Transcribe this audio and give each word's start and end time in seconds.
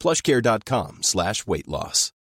plushcare.com 0.00 0.98
slash 1.02 1.48
weight 1.48 1.66
loss. 1.68 2.12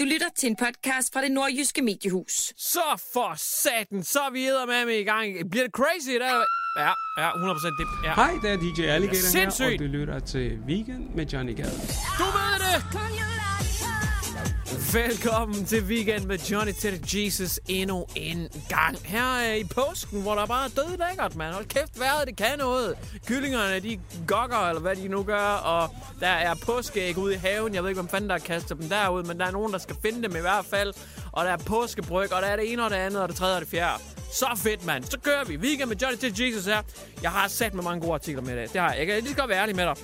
Du 0.00 0.04
lytter 0.04 0.26
til 0.38 0.46
en 0.50 0.56
podcast 0.56 1.12
fra 1.12 1.22
det 1.22 1.32
nordjyske 1.32 1.82
mediehus. 1.82 2.52
Så 2.56 2.84
for 3.12 3.34
satan, 3.36 4.04
så 4.04 4.18
er 4.20 4.30
vi 4.30 4.40
med 4.86 4.98
i 5.00 5.04
gang. 5.04 5.50
Bliver 5.50 5.64
det 5.64 5.74
crazy 5.74 6.08
i 6.08 6.18
dag? 6.18 6.44
Ja, 6.78 6.92
ja, 7.18 7.30
100% 7.30 7.66
det. 7.80 7.86
Ja. 8.08 8.14
Hej, 8.14 8.32
det 8.42 8.50
er 8.50 8.56
DJ 8.56 8.80
Alligator 8.82 9.22
her, 9.22 9.30
Sindssygt. 9.30 9.72
og 9.72 9.78
du 9.78 9.84
lytter 9.84 10.18
til 10.18 10.58
Weekend 10.68 11.10
med 11.14 11.26
Johnny 11.26 11.56
Gade. 11.56 11.70
Du 12.18 12.24
ved 12.24 12.58
det! 12.64 13.33
Velkommen 14.94 15.64
til 15.64 15.84
Weekend 15.84 16.24
med 16.24 16.38
Johnny 16.38 16.72
Teddy 16.72 17.14
Jesus 17.14 17.60
endnu 17.68 18.06
en 18.16 18.48
gang. 18.68 18.98
Her 19.04 19.38
er 19.38 19.54
i 19.54 19.64
påsken, 19.64 20.22
hvor 20.22 20.34
der 20.34 20.46
bare 20.46 20.64
er 20.64 20.68
død 20.68 20.96
lækkert, 21.08 21.36
mand. 21.36 21.54
Hold 21.54 21.64
kæft, 21.64 21.98
vejret, 22.00 22.28
det 22.28 22.36
kan 22.36 22.58
noget. 22.58 22.98
Kyllingerne, 23.26 23.80
de 23.80 24.00
gokker, 24.26 24.68
eller 24.68 24.80
hvad 24.80 24.96
de 24.96 25.08
nu 25.08 25.22
gør, 25.22 25.46
og 25.46 25.90
der 26.20 26.26
er 26.26 26.54
påskeæg 26.54 27.18
ude 27.18 27.34
i 27.34 27.36
haven. 27.36 27.74
Jeg 27.74 27.82
ved 27.82 27.90
ikke, 27.90 28.00
hvem 28.00 28.08
fanden 28.08 28.30
der 28.30 28.38
kaster 28.38 28.74
dem 28.74 28.88
derud, 28.88 29.22
men 29.22 29.38
der 29.38 29.46
er 29.46 29.50
nogen, 29.50 29.72
der 29.72 29.78
skal 29.78 29.96
finde 30.02 30.22
dem 30.22 30.36
i 30.36 30.40
hvert 30.40 30.64
fald. 30.64 30.92
Og 31.32 31.44
der 31.44 31.50
er 31.50 31.56
påskebryg, 31.56 32.32
og 32.32 32.42
der 32.42 32.48
er 32.48 32.56
det 32.56 32.72
ene 32.72 32.84
og 32.84 32.90
det 32.90 32.96
andet, 32.96 33.22
og 33.22 33.28
det 33.28 33.36
tredje 33.36 33.54
og 33.54 33.60
det 33.60 33.68
fjerde. 33.68 34.02
Så 34.32 34.46
fedt, 34.56 34.86
mand. 34.86 35.04
Så 35.04 35.18
kører 35.18 35.44
vi. 35.44 35.56
Weekend 35.56 35.88
med 35.88 35.96
Johnny 35.96 36.18
Teddy 36.18 36.40
Jesus 36.40 36.64
her. 36.64 36.82
Jeg 37.22 37.30
har 37.30 37.48
sat 37.48 37.74
med 37.74 37.84
mange 37.84 38.00
gode 38.00 38.14
artikler 38.14 38.42
med 38.42 38.52
i 38.52 38.56
dag. 38.56 38.68
Det 38.72 38.80
har 38.80 38.90
jeg. 38.90 38.98
Jeg 38.98 39.06
kan 39.06 39.16
lige 39.16 39.28
så 39.28 39.36
godt 39.36 39.48
være 39.50 39.62
ærlig 39.62 39.76
med 39.76 39.84
dig. 39.84 39.96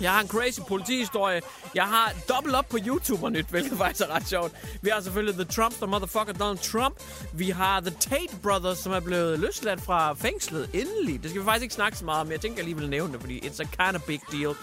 Jeg 0.00 0.12
har 0.12 0.20
en 0.20 0.28
crazy 0.28 0.60
politihistorie. 0.68 1.40
Jeg 1.74 1.84
har 1.84 2.12
dobbelt 2.28 2.54
op 2.54 2.68
på 2.68 2.78
YouTube 2.86 3.30
nyt, 3.30 3.46
hvilket 3.46 3.78
faktisk 3.78 4.00
er 4.08 4.14
ret 4.14 4.28
sjovt. 4.28 4.52
Vi 4.82 4.90
har 4.92 5.00
selvfølgelig 5.00 5.34
The 5.34 5.44
Trump, 5.44 5.74
the 5.74 5.86
motherfucker 5.86 6.32
Donald 6.32 6.58
Trump. 6.58 6.94
Vi 7.34 7.50
har 7.50 7.80
The 7.80 7.90
Tate 7.90 8.36
Brothers, 8.42 8.78
som 8.78 8.92
er 8.92 9.00
blevet 9.00 9.38
løsladt 9.38 9.80
fra 9.80 10.14
fængslet 10.14 10.70
endelig. 10.74 11.22
Det 11.22 11.30
skal 11.30 11.40
vi 11.40 11.46
faktisk 11.46 11.62
ikke 11.62 11.74
snakke 11.74 11.98
så 11.98 12.04
meget 12.04 12.20
om, 12.20 12.30
jeg 12.30 12.40
tænker 12.40 12.58
jeg 12.58 12.64
lige 12.64 12.76
vil 12.76 12.88
nævne 12.88 13.12
det, 13.12 13.20
fordi 13.20 13.38
it's 13.38 13.60
a 13.60 13.84
kind 13.84 13.96
of 13.96 14.02
big 14.02 14.20
deal. 14.32 14.54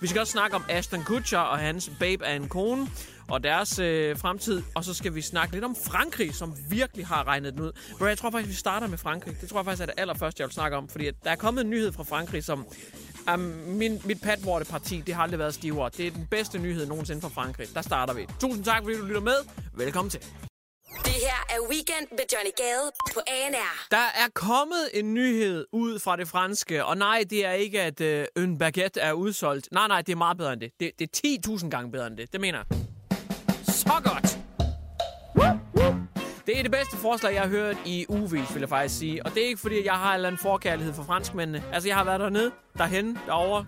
Vi 0.00 0.06
skal 0.06 0.20
også 0.20 0.32
snakke 0.32 0.56
om 0.56 0.64
Ashton 0.68 1.02
Kutcher 1.04 1.38
og 1.38 1.58
hans 1.58 1.90
babe 2.00 2.26
af 2.26 2.34
en 2.34 2.48
kone 2.48 2.88
og 3.30 3.44
deres 3.44 3.78
øh, 3.78 4.18
fremtid. 4.18 4.62
Og 4.74 4.84
så 4.84 4.94
skal 4.94 5.14
vi 5.14 5.22
snakke 5.22 5.54
lidt 5.54 5.64
om 5.64 5.76
Frankrig, 5.86 6.34
som 6.34 6.54
virkelig 6.70 7.06
har 7.06 7.26
regnet 7.26 7.52
den 7.52 7.62
ud. 7.62 7.72
Bro, 7.98 8.06
jeg 8.06 8.18
tror 8.18 8.30
faktisk, 8.30 8.48
vi 8.48 8.54
starter 8.54 8.86
med 8.86 8.98
Frankrig. 8.98 9.40
Det 9.40 9.48
tror 9.48 9.58
jeg 9.58 9.64
faktisk 9.64 9.82
er 9.82 9.86
det 9.86 9.94
allerførste, 9.98 10.40
jeg 10.40 10.46
vil 10.46 10.54
snakke 10.54 10.76
om. 10.76 10.88
Fordi 10.88 11.10
der 11.24 11.30
er 11.30 11.36
kommet 11.36 11.64
en 11.64 11.70
nyhed 11.70 11.92
fra 11.92 12.02
Frankrig, 12.02 12.44
som 12.44 12.66
Um, 13.34 13.40
min, 13.66 14.00
mit 14.04 14.20
patvorte 14.22 14.64
parti, 14.64 15.02
det 15.06 15.14
har 15.14 15.22
aldrig 15.22 15.38
været 15.38 15.54
stivere. 15.54 15.90
Det 15.96 16.06
er 16.06 16.10
den 16.10 16.26
bedste 16.30 16.58
nyhed 16.58 16.86
nogensinde 16.86 17.20
fra 17.20 17.28
Frankrig. 17.28 17.68
Der 17.74 17.82
starter 17.82 18.14
vi. 18.14 18.26
Tusind 18.40 18.64
tak, 18.64 18.82
fordi 18.82 18.96
du 18.96 19.04
lytter 19.04 19.20
med. 19.20 19.36
Velkommen 19.74 20.10
til. 20.10 20.20
Det 21.04 21.12
her 21.12 21.46
er 21.50 21.60
Weekend 21.70 22.06
med 22.10 22.24
Johnny 22.32 22.50
Gade 22.56 22.90
på 23.14 23.20
ANR. 23.26 23.86
Der 23.90 23.96
er 23.96 24.28
kommet 24.34 24.88
en 24.94 25.14
nyhed 25.14 25.66
ud 25.72 25.98
fra 25.98 26.16
det 26.16 26.28
franske, 26.28 26.84
og 26.84 26.96
nej, 26.96 27.24
det 27.30 27.46
er 27.46 27.52
ikke, 27.52 27.82
at 27.82 28.00
øh, 28.00 28.26
en 28.36 28.58
baguette 28.58 29.00
er 29.00 29.12
udsolgt. 29.12 29.68
Nej, 29.72 29.88
nej, 29.88 30.02
det 30.02 30.12
er 30.12 30.16
meget 30.16 30.36
bedre 30.36 30.52
end 30.52 30.60
det. 30.60 30.70
Det, 30.80 30.90
det 30.98 31.24
er 31.24 31.56
10.000 31.56 31.68
gange 31.68 31.92
bedre 31.92 32.06
end 32.06 32.16
det. 32.16 32.32
Det 32.32 32.40
mener 32.40 32.58
jeg. 32.70 32.78
Så 33.64 33.92
godt! 34.04 34.30
Det 36.50 36.58
er 36.58 36.62
det 36.62 36.72
bedste 36.72 36.96
forslag, 36.96 37.34
jeg 37.34 37.42
har 37.42 37.48
hørt 37.48 37.76
i 37.86 38.06
uvis, 38.08 38.54
vil 38.54 38.60
jeg 38.60 38.68
faktisk 38.68 38.98
sige. 38.98 39.26
Og 39.26 39.34
det 39.34 39.42
er 39.42 39.46
ikke, 39.46 39.60
fordi 39.60 39.84
jeg 39.84 39.92
har 39.92 40.10
en 40.10 40.14
eller 40.14 40.28
anden 40.28 40.38
forkærlighed 40.38 40.94
for 40.94 41.02
franskmændene. 41.02 41.64
Altså, 41.72 41.88
jeg 41.88 41.96
har 41.96 42.04
været 42.04 42.20
dernede, 42.20 42.50
derhen, 42.78 43.18
derovre. 43.26 43.66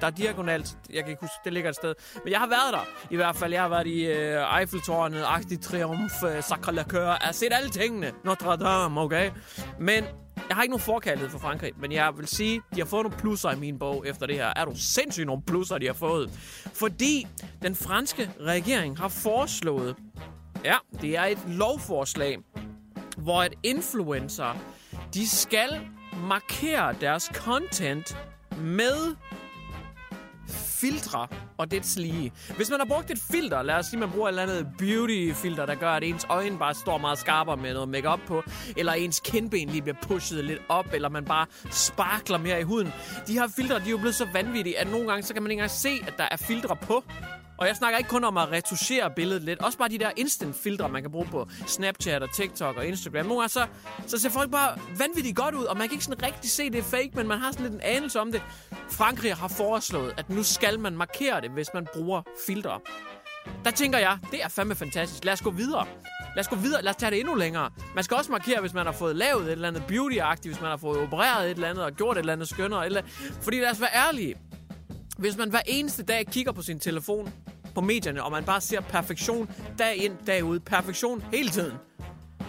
Der 0.00 0.06
er 0.06 0.10
diagonalt. 0.10 0.78
Jeg 0.90 1.02
kan 1.02 1.10
ikke 1.10 1.20
huske, 1.20 1.34
det 1.44 1.52
ligger 1.52 1.70
et 1.70 1.76
sted. 1.76 1.94
Men 2.24 2.32
jeg 2.32 2.40
har 2.40 2.46
været 2.46 2.72
der. 2.72 2.88
I 3.10 3.16
hvert 3.16 3.36
fald, 3.36 3.52
jeg 3.52 3.62
har 3.62 3.68
været 3.68 3.86
i 3.86 4.06
øh, 4.06 4.58
Eiffeltårnet, 4.60 5.22
Arc 5.22 5.42
de 5.44 5.56
Triomphe, 5.56 6.26
øh, 6.26 6.74
la 6.74 6.82
Coeur. 6.82 7.06
Jeg 7.06 7.18
har 7.20 7.32
set 7.32 7.52
alle 7.52 7.70
tingene. 7.70 8.12
Notre 8.24 8.56
Dame, 8.56 9.00
okay? 9.00 9.30
Men 9.80 10.04
jeg 10.48 10.56
har 10.56 10.62
ikke 10.62 10.72
nogen 10.72 10.82
forkærlighed 10.82 11.30
for 11.30 11.38
Frankrig, 11.38 11.72
men 11.80 11.92
jeg 11.92 12.12
vil 12.16 12.28
sige, 12.28 12.60
de 12.74 12.80
har 12.80 12.86
fået 12.86 13.02
nogle 13.02 13.18
plusser 13.18 13.50
i 13.50 13.56
min 13.56 13.78
bog 13.78 14.04
efter 14.06 14.26
det 14.26 14.36
her. 14.36 14.52
Er 14.56 14.64
du 14.64 14.72
sindssygt 14.74 15.26
nogle 15.26 15.42
plusser, 15.46 15.78
de 15.78 15.86
har 15.86 15.92
fået? 15.92 16.30
Fordi 16.74 17.26
den 17.62 17.74
franske 17.74 18.30
regering 18.40 18.98
har 18.98 19.08
foreslået, 19.08 19.96
ja, 20.64 20.76
det 21.00 21.16
er 21.16 21.24
et 21.24 21.38
lovforslag, 21.46 22.38
hvor 23.16 23.42
at 23.42 23.54
influencer, 23.62 24.56
de 25.14 25.28
skal 25.28 25.80
markere 26.28 26.94
deres 27.00 27.30
content 27.34 28.16
med 28.58 29.16
filtre 30.80 31.26
og 31.58 31.70
det 31.70 31.96
lige. 31.96 32.32
Hvis 32.56 32.70
man 32.70 32.80
har 32.80 32.86
brugt 32.86 33.10
et 33.10 33.18
filter, 33.30 33.62
lad 33.62 33.74
os 33.74 33.86
sige, 33.86 34.00
man 34.00 34.10
bruger 34.10 34.28
et 34.28 34.32
eller 34.32 34.42
andet 34.42 34.66
beauty-filter, 34.78 35.66
der 35.66 35.74
gør, 35.74 35.90
at 35.90 36.04
ens 36.04 36.26
øjne 36.28 36.58
bare 36.58 36.74
står 36.74 36.98
meget 36.98 37.18
skarpere 37.18 37.56
med 37.56 37.74
noget 37.74 37.88
makeup 37.88 38.20
på, 38.26 38.42
eller 38.76 38.92
ens 38.92 39.20
kindben 39.20 39.68
lige 39.68 39.82
bliver 39.82 39.96
pushet 40.02 40.44
lidt 40.44 40.62
op, 40.68 40.86
eller 40.92 41.08
man 41.08 41.24
bare 41.24 41.46
sparkler 41.70 42.38
mere 42.38 42.60
i 42.60 42.62
huden. 42.62 42.92
De 43.26 43.32
her 43.32 43.48
filtre, 43.56 43.78
de 43.78 43.86
er 43.86 43.90
jo 43.90 43.96
blevet 43.96 44.14
så 44.14 44.26
vanvittige, 44.32 44.78
at 44.78 44.90
nogle 44.90 45.08
gange, 45.08 45.22
så 45.22 45.34
kan 45.34 45.42
man 45.42 45.50
ikke 45.50 45.60
engang 45.60 45.70
se, 45.70 45.90
at 46.06 46.14
der 46.18 46.28
er 46.30 46.36
filtre 46.36 46.76
på. 46.76 47.04
Og 47.58 47.66
jeg 47.66 47.76
snakker 47.76 47.98
ikke 47.98 48.10
kun 48.10 48.24
om 48.24 48.36
at 48.36 48.50
retuschere 48.52 49.10
billedet 49.10 49.42
lidt. 49.42 49.62
Også 49.62 49.78
bare 49.78 49.88
de 49.88 49.98
der 49.98 50.10
instant-filtre, 50.16 50.88
man 50.88 51.02
kan 51.02 51.10
bruge 51.10 51.26
på 51.26 51.48
Snapchat 51.66 52.22
og 52.22 52.34
TikTok 52.34 52.76
og 52.76 52.86
Instagram. 52.86 53.26
Nogle 53.26 53.40
gange 53.40 53.48
så, 53.48 53.66
så 54.06 54.18
ser 54.18 54.30
folk 54.30 54.50
bare 54.50 54.78
vanvittigt 54.98 55.36
godt 55.36 55.54
ud, 55.54 55.64
og 55.64 55.76
man 55.76 55.88
kan 55.88 55.94
ikke 55.94 56.04
sådan 56.04 56.22
rigtig 56.22 56.50
se, 56.50 56.70
det 56.70 56.78
er 56.78 56.82
fake, 56.82 57.10
men 57.14 57.28
man 57.28 57.38
har 57.38 57.52
sådan 57.52 57.64
lidt 57.64 57.74
en 57.74 57.80
anelse 57.80 58.20
om 58.20 58.32
det. 58.32 58.42
Frankrig 58.90 59.34
har 59.34 59.48
foreslået, 59.48 60.14
at 60.16 60.30
nu 60.30 60.42
skal 60.42 60.80
man 60.80 60.96
markere 60.96 61.40
det, 61.40 61.50
hvis 61.50 61.68
man 61.74 61.86
bruger 61.94 62.22
filtre. 62.46 62.80
Der 63.64 63.70
tænker 63.70 63.98
jeg, 63.98 64.18
det 64.30 64.42
er 64.44 64.48
fandme 64.48 64.74
fantastisk. 64.74 65.24
Lad 65.24 65.32
os 65.32 65.40
gå 65.40 65.50
videre. 65.50 65.86
Lad 66.36 66.40
os 66.40 66.48
gå 66.48 66.56
videre. 66.56 66.82
Lad 66.82 66.90
os 66.90 66.96
tage 66.96 67.10
det 67.10 67.20
endnu 67.20 67.34
længere. 67.34 67.70
Man 67.94 68.04
skal 68.04 68.16
også 68.16 68.32
markere, 68.32 68.60
hvis 68.60 68.74
man 68.74 68.86
har 68.86 68.92
fået 68.92 69.16
lavet 69.16 69.44
et 69.44 69.52
eller 69.52 69.68
andet 69.68 69.82
beauty-agtigt, 69.88 70.48
hvis 70.48 70.60
man 70.60 70.70
har 70.70 70.76
fået 70.76 71.00
opereret 71.00 71.44
et 71.44 71.54
eller 71.54 71.68
andet 71.68 71.84
og 71.84 71.92
gjort 71.92 72.16
et 72.16 72.20
eller 72.20 72.32
andet 72.32 72.48
skønnere. 72.48 72.86
Eller... 72.86 73.02
Fordi 73.42 73.60
lad 73.60 73.70
os 73.70 73.80
være 73.80 73.94
ærlige. 73.94 74.34
Hvis 75.18 75.36
man 75.36 75.50
hver 75.50 75.60
eneste 75.66 76.02
dag 76.02 76.26
kigger 76.26 76.52
på 76.52 76.62
sin 76.62 76.80
telefon 76.80 77.32
på 77.78 77.84
medierne, 77.84 78.24
og 78.24 78.32
man 78.32 78.44
bare 78.44 78.60
ser 78.60 78.80
perfektion 78.80 79.50
dag 79.78 79.96
ind, 79.96 80.16
dag 80.26 80.44
ud, 80.44 80.60
perfektion 80.60 81.24
hele 81.32 81.48
tiden. 81.48 81.72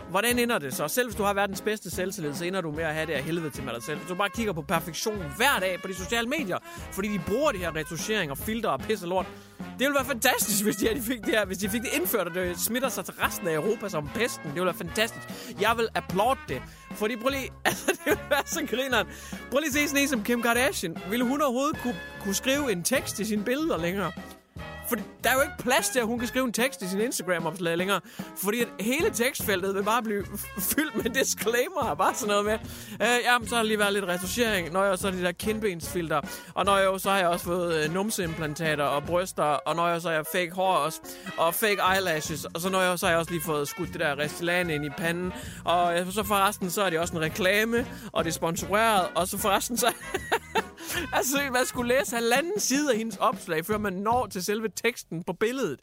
Hvordan 0.09 0.39
ender 0.39 0.59
det 0.59 0.73
så? 0.73 0.87
Selv 0.87 1.07
hvis 1.07 1.15
du 1.15 1.23
har 1.23 1.33
verdens 1.33 1.61
bedste 1.61 1.89
selvtillid, 1.89 2.33
så 2.33 2.45
ender 2.45 2.61
du 2.61 2.71
med 2.71 2.83
at 2.83 2.93
have 2.93 3.05
det 3.05 3.13
af 3.13 3.23
helvede 3.23 3.49
til 3.49 3.63
med 3.63 3.73
dig 3.73 3.83
selv. 3.83 3.97
Hvis 3.97 4.07
du 4.09 4.15
bare 4.15 4.29
kigger 4.29 4.53
på 4.53 4.61
perfektion 4.61 5.23
hver 5.37 5.59
dag 5.59 5.81
på 5.81 5.87
de 5.87 5.95
sociale 5.95 6.29
medier, 6.29 6.57
fordi 6.91 7.07
de 7.07 7.21
bruger 7.27 7.51
det 7.51 7.59
her 7.59 7.75
retuschering 7.75 8.31
og 8.31 8.37
filter 8.37 8.69
og 8.69 8.79
pisse 8.79 9.05
og 9.05 9.09
lort. 9.09 9.25
Det 9.57 9.79
ville 9.79 9.95
være 9.95 10.05
fantastisk, 10.05 10.63
hvis 10.63 10.75
de, 10.75 10.87
her, 10.87 10.93
de 10.93 11.01
fik 11.01 11.19
det 11.19 11.29
her, 11.29 11.45
hvis 11.45 11.57
de 11.57 11.69
fik 11.69 11.81
det 11.81 11.89
indført, 11.93 12.27
og 12.27 12.33
det 12.33 12.59
smitter 12.59 12.89
sig 12.89 13.05
til 13.05 13.13
resten 13.13 13.47
af 13.47 13.53
Europa 13.53 13.89
som 13.89 14.09
pesten. 14.15 14.43
Det 14.43 14.53
ville 14.53 14.65
være 14.65 14.73
fantastisk. 14.87 15.27
Jeg 15.61 15.73
vil 15.77 15.87
applaud 15.95 16.35
det. 16.47 16.61
Fordi 16.91 17.15
prøv 17.15 17.29
lige, 17.29 17.49
altså 17.65 17.85
det 17.91 18.05
ville 18.05 18.29
være 18.29 18.43
så 18.45 18.67
grineren. 18.69 19.07
Prøv 19.51 19.59
lige 19.59 19.67
at 19.67 19.73
se 19.73 19.87
sådan 19.87 20.01
en 20.01 20.07
som 20.07 20.23
Kim 20.23 20.41
Kardashian. 20.41 20.97
Ville 21.09 21.25
hun 21.25 21.41
overhovedet 21.41 21.77
kunne, 21.83 21.99
kunne 22.21 22.33
skrive 22.33 22.71
en 22.71 22.83
tekst 22.83 23.15
til 23.15 23.25
sine 23.25 23.43
billeder 23.43 23.77
længere? 23.77 24.11
For 24.89 24.95
der 24.95 25.29
er 25.29 25.33
jo 25.33 25.41
ikke 25.41 25.53
plads 25.59 25.89
til, 25.89 25.99
at 25.99 26.05
hun 26.05 26.19
kan 26.19 26.27
skrive 26.27 26.45
en 26.45 26.53
tekst 26.53 26.81
i 26.81 26.87
sin 26.87 26.99
Instagram-opslag 26.99 27.77
længere. 27.77 28.01
Fordi 28.43 28.61
at 28.61 28.67
hele 28.79 29.09
tekstfeltet 29.09 29.75
vil 29.75 29.83
bare 29.83 30.03
blive 30.03 30.25
fyldt 30.59 30.95
med 30.95 31.11
disclaimer. 31.11 31.95
Bare 31.97 32.15
sådan 32.15 32.27
noget 32.27 32.45
med, 32.45 32.53
øh, 33.01 33.23
jamen, 33.25 33.47
så 33.47 33.55
har 33.55 33.61
der 33.61 33.67
lige 33.67 33.79
været 33.79 33.93
lidt 33.93 34.05
retuschering. 34.05 34.71
Når 34.71 34.83
jeg 34.83 34.97
så 34.97 35.07
er 35.07 35.11
de 35.11 35.23
der 35.23 35.31
kindbensfilter. 35.31 36.21
Og 36.53 36.65
når 36.65 36.77
jeg 36.77 36.99
så 36.99 37.09
har 37.09 37.17
jeg 37.17 37.27
også 37.27 37.45
fået 37.45 37.83
øh, 37.83 37.93
numseimplantater 37.93 38.83
og 38.83 39.03
bryster. 39.03 39.43
Og 39.43 39.75
når 39.75 39.87
jeg 39.87 40.01
så 40.01 40.07
har 40.07 40.15
jeg 40.15 40.25
fake 40.31 40.51
hår 40.51 40.75
også. 40.75 40.99
Og 41.37 41.53
fake 41.53 41.79
eyelashes. 41.95 42.45
Og 42.45 42.61
så 42.61 42.69
når 42.69 42.81
jeg 42.81 42.99
så 42.99 43.05
har 43.05 43.11
jeg 43.11 43.19
også 43.19 43.31
lige 43.31 43.43
fået 43.43 43.67
skudt 43.67 43.89
det 43.89 43.99
der 43.99 44.19
Restylane 44.19 44.75
ind 44.75 44.85
i 44.85 44.89
panden. 44.89 45.33
Og 45.65 45.99
øh, 45.99 46.11
så 46.11 46.23
forresten, 46.23 46.69
så 46.69 46.81
er 46.83 46.89
det 46.89 46.99
også 46.99 47.13
en 47.13 47.21
reklame. 47.21 47.87
Og 48.11 48.23
det 48.23 48.29
er 48.29 48.33
sponsoreret. 48.33 49.07
Og 49.15 49.27
så 49.27 49.37
forresten, 49.37 49.77
så... 49.77 49.93
altså, 51.13 51.49
man 51.53 51.65
skulle 51.65 51.95
læse 51.97 52.15
halvanden 52.15 52.59
side 52.59 52.91
af 52.91 52.97
hendes 52.97 53.17
opslag, 53.17 53.65
før 53.65 53.77
man 53.77 53.93
når 53.93 54.27
til 54.27 54.43
selve 54.43 54.69
teksten 54.69 55.23
på 55.23 55.33
billedet. 55.33 55.79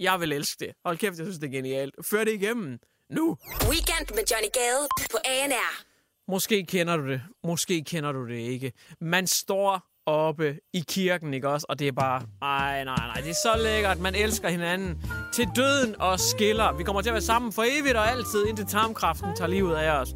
Jeg 0.00 0.20
vil 0.20 0.32
elske 0.32 0.64
det. 0.66 0.74
Hold 0.84 0.98
kæft, 0.98 1.18
jeg 1.18 1.26
synes, 1.26 1.38
det 1.38 1.46
er 1.46 1.52
genialt. 1.52 1.94
Før 2.02 2.24
det 2.24 2.32
igennem. 2.32 2.78
Nu. 3.10 3.36
Weekend 3.68 4.06
med 4.14 4.24
Johnny 4.30 4.50
Gade 4.54 4.88
på 5.10 5.18
ANR. 5.24 5.84
Måske 6.30 6.66
kender 6.66 6.96
du 6.96 7.08
det. 7.08 7.22
Måske 7.44 7.84
kender 7.84 8.12
du 8.12 8.28
det 8.28 8.38
ikke. 8.38 8.72
Man 9.00 9.26
står 9.26 9.89
oppe 10.10 10.54
i 10.74 10.84
kirken, 10.88 11.34
ikke 11.34 11.48
også? 11.48 11.66
Og 11.68 11.78
det 11.78 11.88
er 11.88 11.92
bare, 11.92 12.22
ej, 12.42 12.84
nej, 12.84 12.96
nej, 12.96 13.14
det 13.14 13.30
er 13.30 13.34
så 13.34 13.62
lækkert. 13.62 13.98
Man 13.98 14.14
elsker 14.14 14.48
hinanden 14.48 15.02
til 15.34 15.48
døden 15.56 16.00
og 16.00 16.20
skiller. 16.20 16.72
Vi 16.76 16.84
kommer 16.84 17.02
til 17.02 17.08
at 17.08 17.14
være 17.14 17.22
sammen 17.22 17.52
for 17.52 17.64
evigt 17.66 17.96
og 17.96 18.10
altid, 18.10 18.46
indtil 18.46 18.66
tarmkraften 18.66 19.36
tager 19.36 19.48
livet 19.48 19.74
af 19.74 19.90
os. 20.00 20.08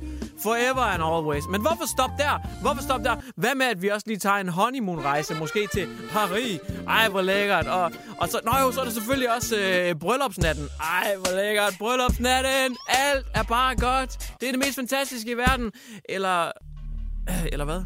Forever 0.43 0.81
and 0.81 1.03
always. 1.03 1.45
Men 1.51 1.61
hvorfor 1.61 1.87
stop 1.97 2.11
der? 2.19 2.61
Hvorfor 2.63 2.83
stop 2.83 3.01
der? 3.01 3.17
Hvad 3.37 3.55
med, 3.55 3.67
at 3.67 3.83
vi 3.83 3.89
også 3.89 4.07
lige 4.07 4.19
tager 4.19 4.37
en 4.37 4.49
honeymoon-rejse, 4.49 5.35
måske 5.35 5.69
til 5.75 5.89
Paris? 6.13 6.61
Ej, 6.89 7.09
hvor 7.09 7.23
lækkert. 7.23 7.67
Og, 7.67 7.93
og 8.21 8.29
så, 8.29 8.41
nå 8.45 8.53
jo, 8.63 8.73
så 8.73 8.81
er 8.81 8.85
det 8.85 8.93
selvfølgelig 8.95 9.35
også 9.37 9.57
øh, 9.59 9.95
bryllupsnatten. 9.95 10.69
Ej, 10.81 11.17
hvor 11.17 11.37
lækkert. 11.37 11.75
Bryllupsnatten. 11.79 12.77
Alt 12.89 13.27
er 13.35 13.43
bare 13.43 13.77
godt. 13.77 14.33
Det 14.41 14.49
er 14.49 14.53
det 14.53 14.59
mest 14.59 14.75
fantastiske 14.75 15.31
i 15.31 15.35
verden. 15.35 15.73
Eller, 16.09 16.47
øh, 17.31 17.47
eller 17.53 17.65
hvad? 17.65 17.83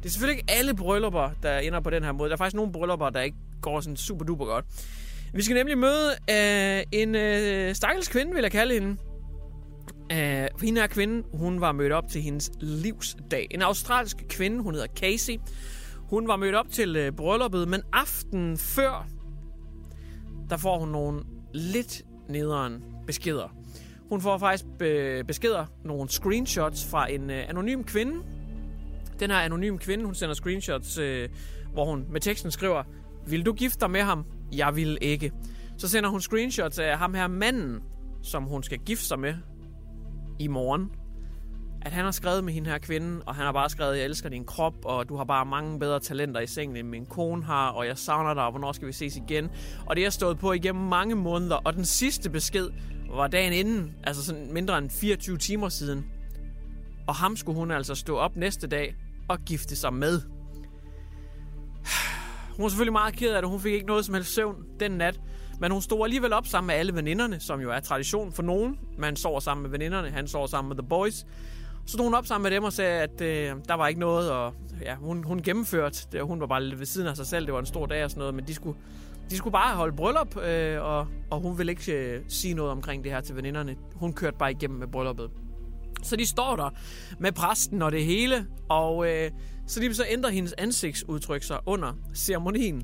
Det 0.00 0.06
er 0.06 0.10
selvfølgelig 0.10 0.40
ikke 0.40 0.52
alle 0.52 0.74
bryllupper, 0.74 1.30
der 1.42 1.58
ender 1.58 1.80
på 1.80 1.90
den 1.90 2.04
her 2.04 2.12
måde. 2.12 2.28
Der 2.28 2.34
er 2.34 2.38
faktisk 2.38 2.56
nogle 2.56 2.72
bryllupper, 2.72 3.10
der 3.10 3.20
ikke 3.20 3.36
går 3.62 3.80
sådan 3.80 3.96
super 3.96 4.24
duper 4.24 4.44
godt. 4.44 4.64
Vi 5.34 5.42
skal 5.42 5.54
nemlig 5.54 5.78
møde 5.78 6.10
øh, 6.30 6.82
en 6.92 7.14
øh, 7.14 7.74
stakkels 7.74 8.08
kvinde, 8.08 8.34
vil 8.34 8.42
jeg 8.42 8.52
kalde 8.52 8.74
hende. 8.74 8.96
Øh, 10.12 10.48
hende 10.62 10.80
her 10.80 10.86
kvinde, 10.86 11.22
hun 11.34 11.60
var 11.60 11.72
mødt 11.72 11.92
op 11.92 12.08
til 12.08 12.22
hendes 12.22 12.50
livsdag. 12.60 13.46
En 13.50 13.62
australsk 13.62 14.16
kvinde, 14.28 14.62
hun 14.62 14.74
hedder 14.74 14.88
Casey. 14.96 15.36
Hun 15.96 16.28
var 16.28 16.36
mødt 16.36 16.54
op 16.54 16.68
til 16.68 16.96
øh, 16.96 17.12
brylluppet, 17.12 17.68
men 17.68 17.82
aften 17.92 18.56
før, 18.56 19.06
der 20.50 20.56
får 20.56 20.78
hun 20.78 20.88
nogle 20.88 21.22
lidt 21.54 22.02
nederen 22.28 22.82
beskeder. 23.06 23.56
Hun 24.08 24.20
får 24.20 24.38
faktisk 24.38 24.64
øh, 24.80 25.24
beskeder, 25.24 25.66
nogle 25.84 26.08
screenshots 26.08 26.86
fra 26.86 27.12
en 27.12 27.30
øh, 27.30 27.48
anonym 27.48 27.82
kvinde, 27.82 28.22
den 29.20 29.30
her 29.30 29.38
anonym 29.38 29.78
kvinde, 29.78 30.04
hun 30.04 30.14
sender 30.14 30.34
screenshots, 30.34 30.98
øh, 30.98 31.28
hvor 31.72 31.84
hun 31.84 32.06
med 32.10 32.20
teksten 32.20 32.50
skriver, 32.50 32.82
vil 33.26 33.46
du 33.46 33.52
gifte 33.52 33.80
dig 33.80 33.90
med 33.90 34.02
ham? 34.02 34.24
Jeg 34.52 34.76
vil 34.76 34.98
ikke. 35.00 35.32
Så 35.78 35.88
sender 35.88 36.10
hun 36.10 36.20
screenshots 36.20 36.78
af 36.78 36.98
ham 36.98 37.14
her 37.14 37.28
manden, 37.28 37.80
som 38.22 38.44
hun 38.44 38.62
skal 38.62 38.78
gifte 38.78 39.04
sig 39.04 39.18
med 39.18 39.34
i 40.38 40.46
morgen. 40.46 40.90
At 41.82 41.92
han 41.92 42.04
har 42.04 42.10
skrevet 42.10 42.44
med 42.44 42.52
hende 42.52 42.70
her 42.70 42.78
kvinde, 42.78 43.22
og 43.26 43.34
han 43.34 43.44
har 43.44 43.52
bare 43.52 43.70
skrevet, 43.70 43.96
jeg 43.96 44.04
elsker 44.04 44.28
din 44.28 44.44
krop, 44.44 44.74
og 44.84 45.08
du 45.08 45.16
har 45.16 45.24
bare 45.24 45.46
mange 45.46 45.78
bedre 45.78 46.00
talenter 46.00 46.40
i 46.40 46.46
sengen, 46.46 46.76
end 46.76 46.88
min 46.88 47.06
kone 47.06 47.44
har, 47.44 47.68
og 47.68 47.86
jeg 47.86 47.98
savner 47.98 48.34
dig, 48.34 48.44
og 48.44 48.50
hvornår 48.50 48.72
skal 48.72 48.88
vi 48.88 48.92
ses 48.92 49.16
igen? 49.16 49.50
Og 49.86 49.96
det 49.96 50.04
har 50.04 50.10
stået 50.10 50.38
på 50.38 50.52
igennem 50.52 50.84
mange 50.84 51.14
måneder, 51.14 51.56
og 51.56 51.74
den 51.74 51.84
sidste 51.84 52.30
besked 52.30 52.70
var 53.14 53.26
dagen 53.26 53.52
inden, 53.52 53.94
altså 54.04 54.24
sådan 54.24 54.52
mindre 54.52 54.78
end 54.78 54.90
24 54.90 55.36
timer 55.38 55.68
siden. 55.68 56.06
Og 57.06 57.14
ham 57.14 57.36
skulle 57.36 57.58
hun 57.58 57.70
altså 57.70 57.94
stå 57.94 58.16
op 58.16 58.36
næste 58.36 58.66
dag 58.66 58.94
og 59.30 59.38
gifte 59.38 59.76
sig 59.76 59.94
med. 59.94 60.20
Hun 62.56 62.62
var 62.62 62.68
selvfølgelig 62.68 62.92
meget 62.92 63.14
ked 63.14 63.34
af 63.34 63.42
det. 63.42 63.50
Hun 63.50 63.60
fik 63.60 63.72
ikke 63.72 63.86
noget 63.86 64.04
som 64.04 64.14
helst 64.14 64.34
søvn 64.34 64.56
den 64.80 64.90
nat. 64.90 65.20
Men 65.60 65.72
hun 65.72 65.82
stod 65.82 66.04
alligevel 66.04 66.32
op 66.32 66.46
sammen 66.46 66.66
med 66.66 66.74
alle 66.74 66.94
veninderne, 66.94 67.40
som 67.40 67.60
jo 67.60 67.70
er 67.70 67.80
tradition 67.80 68.32
for 68.32 68.42
nogen. 68.42 68.78
Man 68.98 69.16
sover 69.16 69.40
sammen 69.40 69.62
med 69.62 69.70
veninderne, 69.70 70.10
han 70.10 70.28
sover 70.28 70.46
sammen 70.46 70.68
med 70.68 70.76
The 70.76 70.88
Boys. 70.88 71.14
Så 71.86 71.92
stod 71.92 72.04
hun 72.04 72.14
op 72.14 72.26
sammen 72.26 72.42
med 72.42 72.56
dem 72.56 72.64
og 72.64 72.72
sagde, 72.72 73.02
at 73.02 73.20
øh, 73.20 73.56
der 73.68 73.74
var 73.74 73.88
ikke 73.88 74.00
noget, 74.00 74.32
og 74.32 74.54
ja, 74.82 74.94
hun, 74.94 75.24
hun 75.24 75.42
gennemførte 75.42 75.98
det. 76.12 76.22
Hun 76.22 76.40
var 76.40 76.46
bare 76.46 76.62
lidt 76.62 76.78
ved 76.78 76.86
siden 76.86 77.08
af 77.08 77.16
sig 77.16 77.26
selv, 77.26 77.46
det 77.46 77.54
var 77.54 77.60
en 77.60 77.66
stor 77.66 77.86
dag 77.86 78.04
og 78.04 78.10
sådan 78.10 78.18
noget, 78.18 78.34
men 78.34 78.46
de 78.46 78.54
skulle, 78.54 78.78
de 79.30 79.36
skulle 79.36 79.52
bare 79.52 79.76
holde 79.76 79.96
bryllup, 79.96 80.36
øh, 80.36 80.82
og, 80.82 81.06
og 81.30 81.40
hun 81.40 81.58
ville 81.58 81.72
ikke 81.72 81.92
øh, 81.92 82.22
sige 82.28 82.54
noget 82.54 82.72
omkring 82.72 83.04
det 83.04 83.12
her 83.12 83.20
til 83.20 83.36
veninderne. 83.36 83.76
Hun 83.94 84.12
kørte 84.12 84.36
bare 84.38 84.50
igennem 84.50 84.78
med 84.78 84.86
brylluppet. 84.86 85.30
Så 86.02 86.16
de 86.16 86.26
står 86.26 86.56
der 86.56 86.70
med 87.18 87.32
præsten 87.32 87.82
og 87.82 87.92
det 87.92 88.04
hele, 88.04 88.46
og 88.68 89.08
øh, 89.08 89.30
så 89.66 89.80
lige 89.80 89.94
så 89.94 90.04
ændrer 90.10 90.30
hendes 90.30 90.52
ansigtsudtryk 90.58 91.42
sig 91.42 91.58
under 91.66 91.92
ceremonien. 92.14 92.82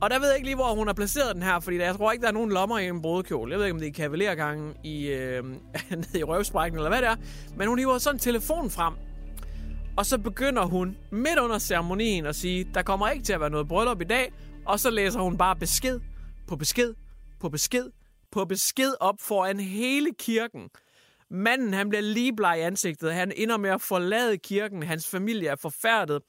Og 0.00 0.10
der 0.10 0.18
ved 0.18 0.26
jeg 0.28 0.36
ikke 0.36 0.46
lige, 0.46 0.56
hvor 0.56 0.74
hun 0.74 0.86
har 0.86 0.94
placeret 0.94 1.34
den 1.34 1.42
her, 1.42 1.60
fordi 1.60 1.76
jeg 1.76 1.94
tror 1.94 2.12
ikke, 2.12 2.22
der 2.22 2.28
er 2.28 2.32
nogen 2.32 2.52
lommer 2.52 2.78
i 2.78 2.88
en 2.88 3.02
brudekjole. 3.02 3.52
Jeg 3.52 3.58
ved 3.58 3.66
ikke, 3.66 3.74
om 3.74 3.80
det 3.80 3.88
er 3.88 3.92
kavalergangen 3.92 4.74
i, 4.84 5.06
øh, 5.06 5.44
nede 5.90 6.18
i 6.18 6.22
røvsprækken, 6.24 6.78
eller 6.78 6.90
hvad 6.90 7.02
det 7.02 7.08
er. 7.08 7.16
Men 7.56 7.68
hun 7.68 7.78
hiver 7.78 7.98
sådan 7.98 8.14
en 8.14 8.18
telefon 8.18 8.70
frem. 8.70 8.94
Og 9.96 10.06
så 10.06 10.18
begynder 10.18 10.64
hun 10.64 10.96
midt 11.12 11.38
under 11.38 11.58
ceremonien 11.58 12.26
at 12.26 12.36
sige, 12.36 12.70
der 12.74 12.82
kommer 12.82 13.08
ikke 13.08 13.24
til 13.24 13.32
at 13.32 13.40
være 13.40 13.50
noget 13.50 13.68
bryllup 13.68 14.00
i 14.00 14.04
dag. 14.04 14.32
Og 14.66 14.80
så 14.80 14.90
læser 14.90 15.20
hun 15.20 15.38
bare 15.38 15.56
besked 15.56 16.00
på 16.48 16.56
besked 16.56 16.94
på 17.40 17.48
besked 17.48 17.90
på 18.32 18.44
besked 18.44 18.92
op 19.00 19.14
foran 19.20 19.60
hele 19.60 20.10
kirken. 20.18 20.68
Manden, 21.30 21.74
han 21.74 21.88
bliver 21.88 22.02
lige 22.02 22.36
bleg 22.36 22.58
i 22.58 22.60
ansigtet. 22.60 23.14
Han 23.14 23.32
ender 23.36 23.56
med 23.56 23.70
at 23.70 23.82
forlade 23.82 24.38
kirken. 24.38 24.82
Hans 24.82 25.08
familie 25.08 25.48
er 25.48 25.56
forfærdet. 25.56 26.22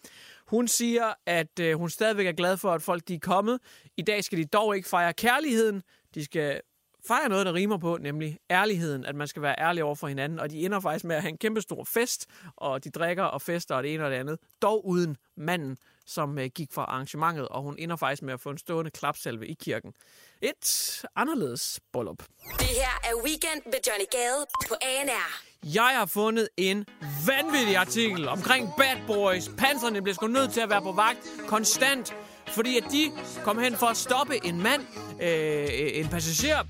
Hun 0.47 0.67
siger, 0.67 1.13
at 1.25 1.59
øh, 1.59 1.77
hun 1.77 1.89
stadigvæk 1.89 2.27
er 2.27 2.31
glad 2.31 2.57
for, 2.57 2.71
at 2.71 2.81
folk 2.81 3.07
de 3.07 3.15
er 3.15 3.19
kommet. 3.19 3.59
I 3.97 4.01
dag 4.01 4.23
skal 4.23 4.37
de 4.37 4.45
dog 4.45 4.75
ikke 4.75 4.89
fejre 4.89 5.13
kærligheden. 5.13 5.81
De 6.15 6.25
skal 6.25 6.61
fejre 7.07 7.29
noget, 7.29 7.45
der 7.45 7.53
rimer 7.53 7.77
på, 7.77 7.97
nemlig 8.01 8.37
ærligheden, 8.51 9.05
at 9.05 9.15
man 9.15 9.27
skal 9.27 9.41
være 9.41 9.55
ærlig 9.59 9.83
over 9.83 9.95
for 9.95 10.07
hinanden, 10.07 10.39
og 10.39 10.51
de 10.51 10.65
ender 10.65 10.79
faktisk 10.79 11.05
med 11.05 11.15
at 11.15 11.21
have 11.21 11.29
en 11.29 11.37
kæmpe 11.37 11.61
stor 11.61 11.83
fest, 11.83 12.27
og 12.55 12.83
de 12.83 12.89
drikker 12.89 13.23
og 13.23 13.41
fester 13.41 13.75
og 13.75 13.83
det 13.83 13.93
ene 13.93 14.05
og 14.05 14.11
det 14.11 14.17
andet, 14.17 14.39
dog 14.61 14.87
uden 14.87 15.17
manden, 15.37 15.77
som 16.09 16.38
øh, 16.38 16.50
gik 16.56 16.73
fra 16.73 16.81
arrangementet, 16.81 17.47
og 17.47 17.61
hun 17.61 17.75
ender 17.79 17.95
faktisk 17.95 18.21
med 18.21 18.33
at 18.33 18.41
få 18.41 18.50
en 18.50 18.57
stående 18.57 18.91
klapsalve 18.91 19.47
i 19.47 19.53
kirken. 19.53 19.94
Et 20.41 21.06
anderledes 21.15 21.79
bryllup. 21.94 22.23
Det 22.59 22.67
her 22.67 22.94
er 23.03 23.23
Weekend 23.25 23.61
med 23.65 23.79
Johnny 23.88 24.06
Gade 24.11 24.45
på 24.67 24.75
ANR. 24.81 25.50
Jeg 25.63 25.91
har 25.95 26.06
fundet 26.06 26.50
en 26.57 26.85
vanvittig 27.27 27.75
artikel 27.77 28.27
omkring 28.27 28.69
Bad 28.77 28.97
Boys. 29.07 29.50
Panserne 29.57 30.01
bliver 30.01 30.15
sgu 30.15 30.27
nødt 30.27 30.51
til 30.51 30.61
at 30.61 30.69
være 30.69 30.81
på 30.81 30.91
vagt 30.91 31.19
konstant, 31.47 32.15
fordi 32.47 32.77
at 32.77 32.83
de 32.91 33.11
kom 33.44 33.59
hen 33.59 33.75
for 33.75 33.88
at 33.88 33.97
stoppe 33.97 34.45
en 34.45 34.61
mand, 34.61 34.81
øh, 35.21 35.67
en 35.71 36.07
passager, 36.07 36.63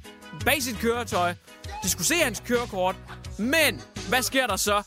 bag 0.45 0.63
sit 0.63 0.77
køretøj. 0.77 1.33
De 1.83 1.89
skulle 1.89 2.07
se 2.07 2.15
hans 2.15 2.43
kørekort, 2.47 2.95
men 3.39 3.81
hvad 4.09 4.21
sker 4.21 4.47
der 4.47 4.55
så? 4.55 4.83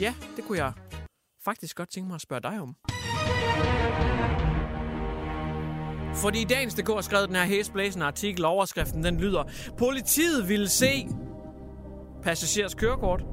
Ja, 0.00 0.14
det 0.36 0.44
kunne 0.44 0.58
jeg 0.58 0.72
faktisk 1.44 1.76
godt 1.76 1.90
tænke 1.90 2.06
mig 2.06 2.14
at 2.14 2.20
spørge 2.20 2.42
dig 2.42 2.60
om. 2.60 2.76
Fordi 6.16 6.44
dagens 6.44 6.74
DK 6.74 6.88
har 6.88 7.00
skrevet 7.00 7.28
den 7.28 7.36
her 7.36 7.44
hæsblæsende 7.44 8.06
artikel, 8.06 8.44
overskriften 8.44 9.04
den 9.04 9.20
lyder, 9.20 9.44
Politiet 9.78 10.48
ville 10.48 10.68
se 10.68 11.08
passagers 12.22 12.74
kørekort, 12.74 13.24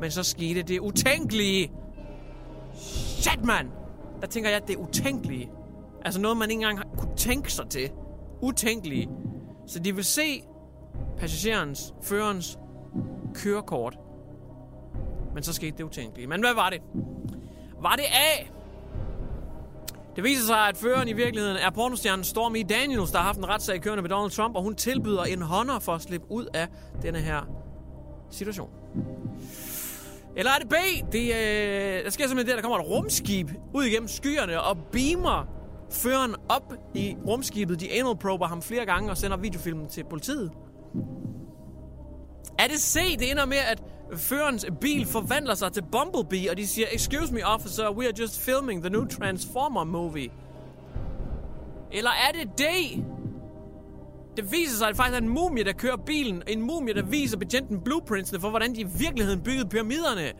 men 0.00 0.10
så 0.10 0.22
skete 0.22 0.62
det 0.62 0.78
utænkelige. 0.78 1.72
Shit, 2.74 3.44
mand! 3.44 3.68
Der 4.20 4.26
tænker 4.26 4.50
jeg, 4.50 4.56
at 4.56 4.68
det 4.68 4.74
er 4.74 4.78
utænkelige. 4.78 5.50
Altså 6.04 6.20
noget, 6.20 6.36
man 6.36 6.50
ikke 6.50 6.62
engang 6.62 6.98
kunne 6.98 7.16
tænke 7.16 7.52
sig 7.52 7.68
til. 7.68 7.90
Utænkelige. 8.42 9.08
Så 9.66 9.78
de 9.78 9.94
vil 9.94 10.04
se 10.04 10.42
passagerens, 11.18 11.94
førerens 12.02 12.58
kørekort. 13.34 13.98
Men 15.34 15.42
så 15.42 15.52
skete 15.52 15.76
det 15.78 15.84
utænkelige. 15.84 16.26
Men 16.26 16.40
hvad 16.40 16.54
var 16.54 16.70
det? 16.70 16.80
Var 17.82 17.96
det 17.96 18.04
A? 18.04 18.44
Det 20.16 20.24
viser 20.24 20.46
sig, 20.46 20.68
at 20.68 20.76
føreren 20.76 21.08
i 21.08 21.12
virkeligheden 21.12 21.56
er 21.56 21.70
pornostjernen 21.70 22.24
Stormy 22.24 22.64
Daniels, 22.68 23.10
der 23.10 23.18
har 23.18 23.24
haft 23.24 23.38
en 23.38 23.48
retssag 23.48 23.80
kørende 23.80 24.02
med 24.02 24.10
Donald 24.10 24.30
Trump, 24.30 24.56
og 24.56 24.62
hun 24.62 24.74
tilbyder 24.74 25.22
en 25.22 25.42
hånder 25.42 25.78
for 25.78 25.92
at 25.92 26.02
slippe 26.02 26.30
ud 26.30 26.46
af 26.54 26.68
denne 27.02 27.18
her 27.18 27.40
situation. 28.30 28.70
Eller 30.36 30.50
er 30.50 30.58
det 30.58 30.68
B? 30.68 30.74
Det, 31.12 31.22
øh, 31.22 32.04
der 32.04 32.10
sker 32.10 32.26
simpelthen 32.26 32.46
det, 32.46 32.52
at 32.52 32.56
der 32.56 32.62
kommer 32.62 32.78
et 32.78 32.86
rumskib 32.86 33.50
ud 33.74 33.84
igennem 33.84 34.08
skyerne 34.08 34.62
og 34.62 34.78
beamer 34.92 35.48
føreren 35.90 36.34
op 36.48 36.72
i 36.94 37.16
rumskibet. 37.26 37.80
De 37.80 37.92
anal 37.92 38.16
prober 38.16 38.46
ham 38.46 38.62
flere 38.62 38.86
gange 38.86 39.10
og 39.10 39.16
sender 39.16 39.36
videofilmen 39.36 39.88
til 39.88 40.04
politiet. 40.10 40.50
Er 42.58 42.66
det 42.66 42.80
C? 42.80 43.18
Det 43.18 43.30
ender 43.30 43.46
med, 43.46 43.56
at 43.56 43.82
Førens 44.16 44.66
bil 44.80 45.06
forvandler 45.06 45.54
sig 45.54 45.72
til 45.72 45.82
Bumblebee, 45.92 46.50
og 46.50 46.56
de 46.56 46.66
siger, 46.66 46.86
Excuse 46.92 47.34
me, 47.34 47.46
officer, 47.46 47.90
we 47.90 48.04
are 48.04 48.12
just 48.20 48.40
filming 48.40 48.82
the 48.82 48.90
new 48.90 49.04
Transformer 49.04 49.84
movie. 49.84 50.30
Eller 51.92 52.10
er 52.10 52.32
det 52.32 52.58
D? 52.58 52.62
Det 54.36 54.52
viser 54.52 54.76
sig, 54.76 54.86
at 54.86 54.90
det 54.90 54.96
faktisk 54.96 55.20
er 55.20 55.22
en 55.22 55.28
mumie, 55.28 55.64
der 55.64 55.72
kører 55.72 55.96
bilen. 55.96 56.42
En 56.46 56.62
mumie, 56.62 56.94
der 56.94 57.02
viser 57.02 57.38
betjenten 57.38 57.80
blueprintsene 57.80 58.40
for, 58.40 58.50
hvordan 58.50 58.74
de 58.74 58.80
i 58.80 58.86
virkeligheden 58.98 59.40
byggede 59.40 59.68
pyramiderne. 59.68 60.32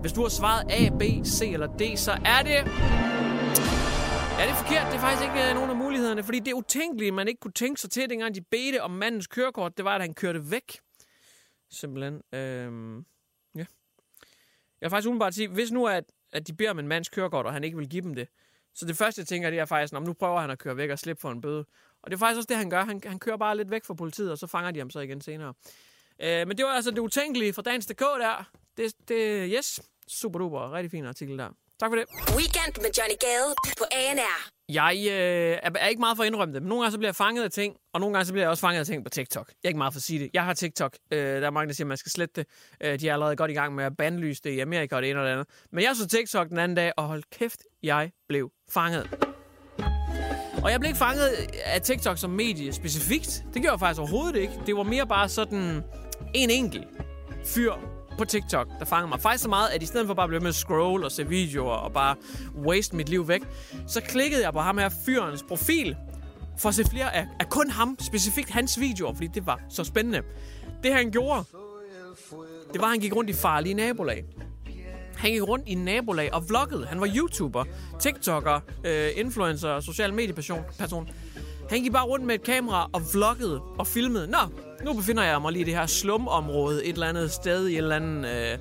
Hvis 0.00 0.12
du 0.12 0.22
har 0.22 0.28
svaret 0.28 0.72
A, 0.72 0.88
B, 0.98 1.02
C 1.26 1.50
eller 1.52 1.66
D, 1.66 1.96
så 1.96 2.12
er 2.12 2.42
det... 2.42 2.70
Ja, 4.38 4.42
det 4.42 4.50
er 4.50 4.54
forkert. 4.64 4.86
Det 4.86 4.94
er 4.94 5.00
faktisk 5.00 5.22
ikke 5.22 5.48
øh, 5.48 5.54
nogen 5.54 5.70
af 5.70 5.76
mulighederne, 5.76 6.22
fordi 6.22 6.38
det 6.38 6.48
er 6.48 6.54
utænkeligt, 6.54 7.14
man 7.14 7.28
ikke 7.28 7.40
kunne 7.40 7.52
tænke 7.52 7.80
sig 7.80 7.90
til, 7.90 8.10
dengang 8.10 8.34
de 8.34 8.40
bedte 8.40 8.82
om 8.82 8.90
mandens 8.90 9.26
kørekort. 9.26 9.76
Det 9.76 9.84
var, 9.84 9.94
at 9.94 10.00
han 10.00 10.14
kørte 10.14 10.50
væk. 10.50 10.78
Simpelthen. 11.70 12.22
Øhm, 12.32 12.96
ja. 13.54 13.66
Jeg 14.80 14.86
vil 14.86 14.90
faktisk 14.90 15.08
umiddelbart 15.08 15.34
sige, 15.34 15.48
hvis 15.48 15.72
nu 15.72 15.86
at, 15.86 16.04
at 16.32 16.46
de 16.46 16.52
beder 16.52 16.70
om 16.70 16.78
en 16.78 16.88
mands 16.88 17.08
kørekort, 17.08 17.46
og 17.46 17.52
han 17.52 17.64
ikke 17.64 17.76
vil 17.76 17.88
give 17.88 18.02
dem 18.02 18.14
det, 18.14 18.28
så 18.74 18.86
det 18.86 18.96
første, 18.96 19.20
jeg 19.20 19.26
tænker, 19.26 19.50
det 19.50 19.58
er 19.58 19.64
faktisk, 19.64 19.94
om 19.94 20.02
nu 20.02 20.12
prøver 20.12 20.40
han 20.40 20.50
at 20.50 20.58
køre 20.58 20.76
væk 20.76 20.90
og 20.90 20.98
slippe 20.98 21.20
for 21.20 21.30
en 21.30 21.40
bøde. 21.40 21.64
Og 22.02 22.10
det 22.10 22.14
er 22.14 22.18
faktisk 22.18 22.36
også 22.36 22.48
det, 22.48 22.56
han 22.56 22.70
gør. 22.70 22.84
Han, 22.84 23.02
han 23.06 23.18
kører 23.18 23.36
bare 23.36 23.56
lidt 23.56 23.70
væk 23.70 23.84
fra 23.84 23.94
politiet, 23.94 24.32
og 24.32 24.38
så 24.38 24.46
fanger 24.46 24.70
de 24.70 24.78
ham 24.78 24.90
så 24.90 25.00
igen 25.00 25.20
senere. 25.20 25.54
Øh, 26.18 26.48
men 26.48 26.56
det 26.56 26.64
var 26.64 26.70
altså 26.70 26.90
det 26.90 26.98
utænkelige 26.98 27.52
fra 27.52 27.62
dagens 27.62 27.86
DK 27.86 28.00
der. 28.00 28.50
Det, 28.76 29.08
det, 29.08 29.50
yes, 29.56 29.80
super 30.08 30.38
duper. 30.38 30.72
Rigtig 30.72 30.90
fin 30.90 31.04
artikel 31.04 31.38
der. 31.38 31.50
Tak 31.80 31.90
for 31.90 31.96
det. 31.96 32.04
Weekend 32.36 32.74
med 32.84 32.90
Johnny 32.98 33.16
Gade 33.20 33.50
på 33.78 33.84
ANR. 33.92 34.54
Jeg 34.68 34.96
øh, 35.10 35.58
er, 35.62 35.86
ikke 35.86 36.00
meget 36.00 36.16
for 36.16 36.22
at 36.22 36.26
indrømme 36.26 36.54
det, 36.54 36.62
men 36.62 36.68
nogle 36.68 36.82
gange 36.82 36.92
så 36.92 36.98
bliver 36.98 37.08
jeg 37.08 37.16
fanget 37.16 37.44
af 37.44 37.50
ting, 37.50 37.76
og 37.94 38.00
nogle 38.00 38.14
gange 38.14 38.26
så 38.26 38.32
bliver 38.32 38.44
jeg 38.44 38.50
også 38.50 38.60
fanget 38.60 38.80
af 38.80 38.86
ting 38.86 39.04
på 39.04 39.10
TikTok. 39.10 39.48
Jeg 39.48 39.68
er 39.68 39.68
ikke 39.68 39.78
meget 39.78 39.92
for 39.92 39.98
at 39.98 40.02
sige 40.02 40.18
det. 40.18 40.30
Jeg 40.34 40.44
har 40.44 40.54
TikTok. 40.54 40.96
Øh, 41.10 41.18
der 41.18 41.46
er 41.46 41.50
mange, 41.50 41.68
der 41.68 41.74
siger, 41.74 41.84
at 41.84 41.88
man 41.88 41.96
skal 41.96 42.12
slette 42.12 42.40
det. 42.40 42.46
Øh, 42.80 43.00
de 43.00 43.08
er 43.08 43.12
allerede 43.12 43.36
godt 43.36 43.50
i 43.50 43.54
gang 43.54 43.74
med 43.74 43.84
at 43.84 43.96
bandlyse 43.96 44.40
det 44.44 44.50
i 44.50 44.60
Amerika 44.60 44.96
og 44.96 45.02
det 45.02 45.10
ene 45.10 45.20
og 45.20 45.26
det 45.26 45.32
andet. 45.32 45.46
Men 45.72 45.84
jeg 45.84 45.96
så 45.96 46.08
TikTok 46.08 46.48
den 46.48 46.58
anden 46.58 46.76
dag, 46.76 46.92
og 46.96 47.04
hold 47.04 47.22
kæft, 47.32 47.60
jeg 47.82 48.10
blev 48.28 48.50
fanget. 48.70 49.10
Og 50.62 50.70
jeg 50.70 50.80
blev 50.80 50.88
ikke 50.88 50.98
fanget 50.98 51.28
af 51.64 51.80
TikTok 51.80 52.18
som 52.18 52.30
medie 52.30 52.72
specifikt. 52.72 53.44
Det 53.54 53.62
gjorde 53.62 53.72
jeg 53.72 53.80
faktisk 53.80 54.00
overhovedet 54.00 54.36
ikke. 54.36 54.52
Det 54.66 54.76
var 54.76 54.82
mere 54.82 55.06
bare 55.06 55.28
sådan 55.28 55.82
en 56.34 56.50
enkelt 56.50 56.86
fyr 57.44 57.93
på 58.18 58.24
TikTok, 58.24 58.68
der 58.78 58.84
fanger 58.84 59.08
mig. 59.08 59.20
Faktisk 59.20 59.42
så 59.42 59.48
meget, 59.48 59.68
at 59.68 59.82
i 59.82 59.86
stedet 59.86 60.06
for 60.06 60.14
bare 60.14 60.24
at 60.24 60.28
blive 60.28 60.40
med 60.40 60.48
at 60.48 60.54
scroll 60.54 61.04
og 61.04 61.12
se 61.12 61.28
videoer 61.28 61.74
og 61.74 61.92
bare 61.92 62.16
waste 62.66 62.96
mit 62.96 63.08
liv 63.08 63.28
væk, 63.28 63.42
så 63.86 64.00
klikkede 64.00 64.42
jeg 64.42 64.52
på 64.52 64.60
ham 64.60 64.78
her 64.78 64.90
fyrens 65.06 65.44
profil 65.48 65.96
for 66.58 66.68
at 66.68 66.74
se 66.74 66.84
flere 66.84 67.14
af, 67.14 67.26
af 67.40 67.48
kun 67.48 67.70
ham, 67.70 67.96
specifikt 68.00 68.50
hans 68.50 68.80
videoer, 68.80 69.14
fordi 69.14 69.26
det 69.26 69.46
var 69.46 69.60
så 69.68 69.84
spændende. 69.84 70.22
Det 70.82 70.92
han 70.92 71.10
gjorde, 71.10 71.44
det 72.72 72.80
var, 72.80 72.84
at 72.84 72.90
han 72.90 73.00
gik 73.00 73.16
rundt 73.16 73.30
i 73.30 73.32
farlige 73.32 73.74
nabolag. 73.74 74.24
Han 75.16 75.30
gik 75.30 75.42
rundt 75.42 75.68
i 75.68 75.74
nabolag 75.74 76.34
og 76.34 76.48
vloggede. 76.48 76.86
Han 76.86 77.00
var 77.00 77.10
YouTuber, 77.16 77.64
TikToker, 78.00 78.60
øh, 78.84 79.10
influencer, 79.16 79.80
social 79.80 80.14
medieperson. 80.14 80.60
Person. 80.78 81.08
Han 81.70 81.82
gik 81.82 81.92
bare 81.92 82.04
rundt 82.04 82.26
med 82.26 82.34
et 82.34 82.42
kamera 82.42 82.90
og 82.92 83.02
vloggede 83.12 83.60
og 83.78 83.86
filmede. 83.86 84.26
Nå, 84.26 84.38
nu 84.84 84.92
befinder 84.92 85.22
jeg 85.22 85.42
mig 85.42 85.52
lige 85.52 85.62
i 85.62 85.64
det 85.64 85.74
her 85.74 85.86
slumområde 85.86 86.84
et 86.84 86.92
eller 86.92 87.06
andet 87.06 87.30
sted 87.30 87.68
i 87.68 87.72
en 87.72 87.78
eller 87.78 87.96
anden 87.96 88.24
øh, 88.24 88.58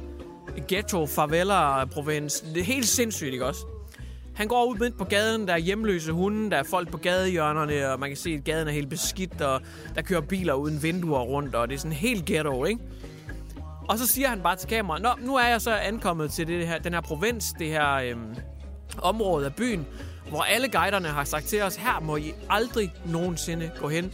ghetto, 0.68 1.08
favela, 1.08 1.86
provins. 1.86 2.42
Det 2.42 2.58
er 2.58 2.63
helt 2.63 2.88
sindssygt, 2.88 3.34
ikke 3.34 3.46
også? 3.46 3.65
Han 4.36 4.48
går 4.48 4.65
ud 4.65 4.77
midt 4.77 4.98
på 4.98 5.03
gaden, 5.03 5.48
der 5.48 5.53
er 5.53 5.58
hjemløse 5.58 6.12
hunde, 6.12 6.51
der 6.51 6.58
er 6.58 6.63
folk 6.63 6.92
på 6.92 6.98
gadehjørnerne, 6.98 7.92
og 7.92 8.00
man 8.00 8.10
kan 8.10 8.18
se, 8.18 8.30
at 8.30 8.44
gaden 8.44 8.68
er 8.68 8.72
helt 8.72 8.89
beskidt, 8.89 9.42
og 9.42 9.62
der 9.96 10.01
kører 10.01 10.22
biler 10.22 10.53
uden 10.53 10.84
vinduer 10.84 11.20
rundt, 11.20 11.56
og 11.56 11.68
det 11.68 11.75
er 11.75 11.80
sådan 11.80 11.92
helt 11.92 12.25
ghetto, 12.25 12.65
ikke? 12.65 12.82
Og 13.89 13.98
så 13.98 14.08
siger 14.08 14.30
han 14.30 14.42
bare 14.42 14.56
til 14.56 14.70
kameraet, 14.70 15.03
Nå, 15.03 15.10
nu 15.20 15.36
er 15.36 15.48
jeg 15.48 15.62
så 15.62 15.75
ankommet 15.75 16.32
til 16.32 16.48
det 16.48 16.68
her, 16.68 16.77
den 16.77 16.94
her 16.94 17.01
provins, 17.01 17.53
det 17.60 17.68
her 17.68 17.94
øhm, 17.94 18.36
område 19.01 19.46
af 19.46 19.56
byen, 19.56 19.86
hvor 20.30 20.42
alle 20.42 20.68
guiderne 20.70 21.08
har 21.08 21.24
sagt 21.24 21.46
til 21.46 21.62
os, 21.62 21.75
her 21.75 22.00
må 22.00 22.15
I 22.15 22.34
aldrig 22.50 22.94
nogensinde 23.06 23.72
gå 23.80 23.89
hen. 23.89 24.13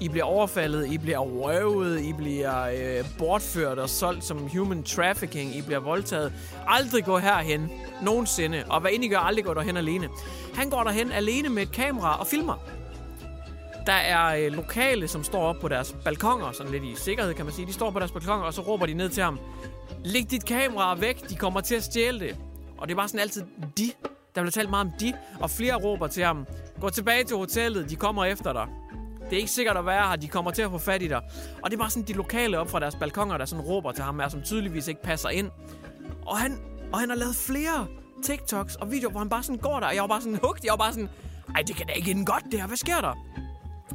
I 0.00 0.08
bliver 0.08 0.24
overfaldet, 0.24 0.92
I 0.92 0.98
bliver 0.98 1.18
røvet, 1.18 2.00
I 2.00 2.12
bliver 2.12 2.64
øh, 2.64 3.04
bortført 3.18 3.78
og 3.78 3.88
solgt 3.88 4.24
som 4.24 4.48
human 4.48 4.82
trafficking, 4.82 5.56
I 5.56 5.62
bliver 5.62 5.78
voldtaget. 5.78 6.32
Aldrig 6.66 7.04
gå 7.04 7.18
herhen, 7.18 7.70
nogensinde. 8.02 8.64
Og 8.68 8.80
hvad 8.80 8.90
end 8.94 9.04
I 9.04 9.08
gør, 9.08 9.18
aldrig 9.18 9.44
gå 9.44 9.54
derhen 9.54 9.76
alene. 9.76 10.08
Han 10.54 10.70
går 10.70 10.82
derhen 10.82 11.12
alene 11.12 11.48
med 11.48 11.62
et 11.62 11.72
kamera 11.72 12.20
og 12.20 12.26
filmer. 12.26 12.54
Der 13.86 13.92
er 13.92 14.46
øh, 14.46 14.52
lokale, 14.52 15.08
som 15.08 15.24
står 15.24 15.42
op 15.42 15.56
på 15.60 15.68
deres 15.68 15.96
balkonger, 16.04 16.52
sådan 16.52 16.72
lidt 16.72 16.84
i 16.84 16.94
sikkerhed 16.96 17.34
kan 17.34 17.44
man 17.44 17.54
sige. 17.54 17.66
De 17.66 17.72
står 17.72 17.90
på 17.90 17.98
deres 17.98 18.12
balkonger, 18.12 18.46
og 18.46 18.54
så 18.54 18.60
råber 18.60 18.86
de 18.86 18.94
ned 18.94 19.08
til 19.08 19.22
ham. 19.22 19.38
Læg 20.04 20.30
dit 20.30 20.44
kamera 20.44 20.94
væk, 20.94 21.30
de 21.30 21.34
kommer 21.34 21.60
til 21.60 21.74
at 21.74 21.82
stjæle 21.84 22.20
det. 22.20 22.36
Og 22.78 22.88
det 22.88 22.94
er 22.94 22.96
bare 22.96 23.08
sådan 23.08 23.20
altid 23.20 23.42
de. 23.78 23.92
Der 24.34 24.42
bliver 24.42 24.50
talt 24.50 24.70
meget 24.70 24.86
om 24.86 24.92
de, 25.00 25.12
og 25.40 25.50
flere 25.50 25.74
råber 25.74 26.06
til 26.06 26.24
ham. 26.24 26.46
Gå 26.80 26.90
tilbage 26.90 27.24
til 27.24 27.36
hotellet, 27.36 27.90
de 27.90 27.96
kommer 27.96 28.24
efter 28.24 28.52
dig. 28.52 28.66
Det 29.30 29.36
er 29.36 29.40
ikke 29.40 29.50
sikkert 29.50 29.76
at 29.76 29.86
være 29.86 30.08
her, 30.08 30.16
de 30.16 30.28
kommer 30.28 30.50
til 30.50 30.62
at 30.62 30.70
få 30.70 30.78
fat 30.78 31.02
i 31.02 31.08
dig. 31.08 31.22
Og 31.62 31.70
det 31.70 31.76
er 31.76 31.78
bare 31.80 31.90
sådan 31.90 32.08
de 32.08 32.12
lokale 32.12 32.58
op 32.58 32.70
fra 32.70 32.80
deres 32.80 32.94
balkonger, 32.94 33.38
der 33.38 33.44
sådan 33.44 33.64
råber 33.64 33.92
til 33.92 34.04
ham, 34.04 34.20
er, 34.20 34.28
som 34.28 34.42
tydeligvis 34.42 34.88
ikke 34.88 35.02
passer 35.02 35.28
ind. 35.28 35.50
Og 36.26 36.38
han, 36.38 36.58
og 36.92 37.00
han 37.00 37.08
har 37.08 37.16
lavet 37.16 37.36
flere 37.36 37.86
TikToks 38.22 38.74
og 38.74 38.90
videoer, 38.90 39.10
hvor 39.10 39.20
han 39.20 39.28
bare 39.28 39.42
sådan 39.42 39.58
går 39.58 39.80
der, 39.80 39.86
og 39.86 39.94
jeg 39.94 40.02
var 40.02 40.08
bare 40.08 40.20
sådan 40.20 40.38
hugt. 40.42 40.64
Jeg 40.64 40.70
var 40.70 40.76
bare 40.76 40.92
sådan, 40.92 41.08
ej, 41.54 41.62
det 41.62 41.76
kan 41.76 41.86
da 41.86 41.92
ikke 41.92 42.10
ende 42.10 42.24
godt 42.24 42.44
det 42.50 42.60
her. 42.60 42.66
Hvad 42.66 42.76
sker 42.76 43.00
der? 43.00 43.14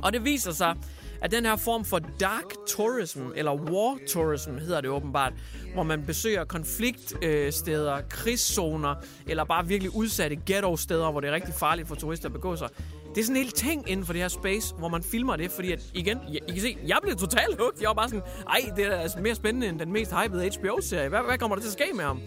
Og 0.04 0.14
det 0.14 0.26
viser 0.26 0.52
sig, 0.52 0.76
at 1.22 1.32
den 1.32 1.46
her 1.46 1.56
form 1.56 1.86
for 1.86 2.00
dark 2.00 2.44
tourism, 2.68 3.22
eller 3.36 3.54
war 3.54 3.98
tourism 4.10 4.58
hedder 4.58 4.82
det 4.82 4.90
åbenbart, 4.90 5.34
hvor 5.74 5.84
man 5.84 6.06
besøger 6.06 6.46
konfliktsteder, 6.46 7.96
øh, 7.96 8.04
krigszoner, 8.10 8.96
eller 9.28 9.44
bare 9.44 9.68
virkelig 9.68 9.96
udsatte 9.96 10.36
ghetto-steder, 10.46 11.12
hvor 11.12 11.20
det 11.20 11.30
er 11.30 11.34
rigtig 11.34 11.54
farligt 11.54 11.88
for 11.88 11.96
turister 11.96 12.26
at 12.26 12.34
begå 12.34 12.56
sig. 12.56 12.70
Det 13.16 13.22
er 13.22 13.26
sådan 13.26 13.36
en 13.38 13.44
hel 13.44 13.52
ting 13.52 13.90
inden 13.90 14.06
for 14.06 14.14
det 14.14 14.22
her 14.22 14.28
space, 14.28 14.76
hvor 14.78 14.88
man 14.88 15.04
filmer 15.04 15.36
det, 15.36 15.52
fordi 15.52 15.72
at, 15.72 15.80
igen, 15.94 16.20
I, 16.30 16.40
I 16.48 16.52
kan 16.52 16.62
se, 16.62 16.78
jeg 16.88 16.98
blev 17.04 17.16
totalt 17.16 17.58
hooked. 17.60 17.82
Jeg 17.82 17.88
var 17.88 17.94
bare 17.94 18.10
sådan, 18.10 18.24
ej, 18.50 18.60
det 18.76 18.86
er 18.86 18.96
altså 18.96 19.20
mere 19.20 19.36
spændende 19.36 19.68
end 19.68 19.80
den 19.80 19.92
mest 19.92 20.14
hypede 20.14 20.50
HBO-serie. 20.60 21.10
Hvad, 21.10 21.20
hvad 21.28 21.38
kommer 21.38 21.56
der 21.56 21.62
til 21.62 21.70
at 21.70 21.74
ske 21.74 21.94
med 21.96 22.04
ham? 22.04 22.22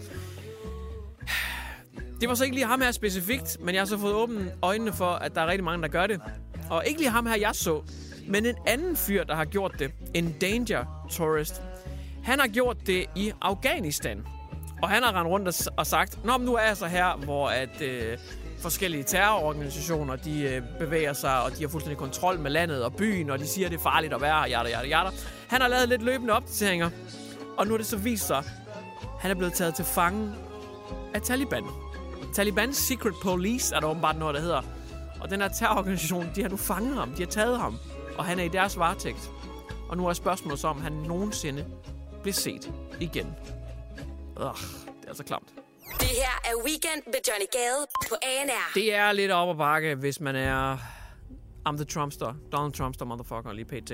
Det 2.21 2.29
var 2.29 2.35
så 2.35 2.43
ikke 2.43 2.55
lige 2.55 2.65
ham 2.65 2.81
her 2.81 2.91
specifikt, 2.91 3.57
men 3.59 3.75
jeg 3.75 3.81
har 3.81 3.85
så 3.85 3.97
fået 3.97 4.13
åbent 4.13 4.51
øjnene 4.61 4.93
for, 4.93 5.05
at 5.05 5.35
der 5.35 5.41
er 5.41 5.47
rigtig 5.47 5.63
mange, 5.63 5.81
der 5.81 5.87
gør 5.87 6.07
det. 6.07 6.21
Og 6.69 6.83
ikke 6.87 6.99
lige 6.99 7.09
ham 7.09 7.25
her, 7.25 7.35
jeg 7.37 7.51
så, 7.53 7.81
men 8.27 8.45
en 8.45 8.55
anden 8.67 8.95
fyr, 8.95 9.23
der 9.23 9.35
har 9.35 9.45
gjort 9.45 9.75
det. 9.79 9.91
En 10.13 10.35
danger 10.41 11.07
tourist. 11.11 11.61
Han 12.23 12.39
har 12.39 12.47
gjort 12.47 12.77
det 12.87 13.05
i 13.15 13.31
Afghanistan. 13.41 14.25
Og 14.81 14.89
han 14.89 15.03
har 15.03 15.15
rendt 15.15 15.29
rundt 15.29 15.47
og, 15.47 15.53
og 15.77 15.87
sagt, 15.87 16.25
Nå, 16.25 16.37
men 16.37 16.45
nu 16.45 16.53
er 16.55 16.61
jeg 16.61 16.77
så 16.77 16.85
her, 16.85 17.17
hvor 17.17 17.47
at, 17.47 17.81
øh, 17.81 18.17
forskellige 18.61 19.03
terrororganisationer, 19.03 20.15
de 20.15 20.41
øh, 20.41 20.61
bevæger 20.79 21.13
sig, 21.13 21.43
og 21.43 21.51
de 21.57 21.61
har 21.61 21.67
fuldstændig 21.67 21.97
kontrol 21.97 22.39
med 22.39 22.51
landet 22.51 22.83
og 22.83 22.95
byen, 22.95 23.29
og 23.29 23.39
de 23.39 23.47
siger, 23.47 23.69
det 23.69 23.77
er 23.77 23.83
farligt 23.83 24.13
at 24.13 24.21
være 24.21 24.39
her, 24.39 24.47
jada, 24.47 24.69
jada, 24.69 24.87
jada. 24.87 25.09
Han 25.47 25.61
har 25.61 25.67
lavet 25.67 25.89
lidt 25.89 26.01
løbende 26.01 26.33
opdateringer, 26.33 26.89
og 27.57 27.67
nu 27.67 27.73
er 27.73 27.77
det 27.77 27.87
så 27.87 27.97
vist 27.97 28.27
sig, 28.27 28.43
han 29.19 29.31
er 29.31 29.35
blevet 29.35 29.53
taget 29.53 29.75
til 29.75 29.85
fange 29.85 30.33
af 31.13 31.21
Taliban. 31.21 31.63
Talibans 32.33 32.77
Secret 32.77 33.13
Police 33.23 33.75
er 33.75 33.79
der 33.79 33.87
åbenbart 33.87 34.17
noget, 34.17 34.35
der 34.35 34.41
hedder. 34.41 34.61
Og 35.21 35.29
den 35.29 35.41
her 35.41 35.47
terrororganisation, 35.47 36.29
de 36.35 36.41
har 36.41 36.49
nu 36.49 36.57
fanget 36.57 36.95
ham. 36.95 37.11
De 37.11 37.21
har 37.21 37.29
taget 37.29 37.59
ham. 37.59 37.77
Og 38.17 38.25
han 38.25 38.39
er 38.39 38.43
i 38.43 38.47
deres 38.47 38.77
varetægt. 38.77 39.31
Og 39.89 39.97
nu 39.97 40.07
er 40.07 40.13
spørgsmålet 40.13 40.59
så, 40.59 40.67
om 40.67 40.81
han 40.81 40.91
nogensinde 40.91 41.65
bliver 42.21 42.33
set 42.33 42.71
igen. 42.99 43.35
Ugh, 44.39 44.55
det 44.85 45.03
er 45.03 45.07
altså 45.07 45.23
klamt. 45.23 45.56
Det 45.91 46.07
her 46.07 46.41
er 46.45 46.55
Weekend 46.65 47.01
med 47.05 47.19
Johnny 47.27 47.45
Gade 47.51 47.87
på 48.09 48.15
ANR. 48.23 48.73
Det 48.73 48.95
er 48.95 49.11
lidt 49.11 49.31
op 49.31 49.47
og 49.47 49.57
bakke, 49.57 49.95
hvis 49.95 50.19
man 50.19 50.35
er... 50.35 50.77
I'm 51.69 51.75
the 51.75 51.85
Trumpster. 51.85 52.33
Donald 52.51 52.73
Trumpster, 52.73 53.05
motherfucker, 53.05 53.53
lige 53.53 53.65
pt. 53.65 53.91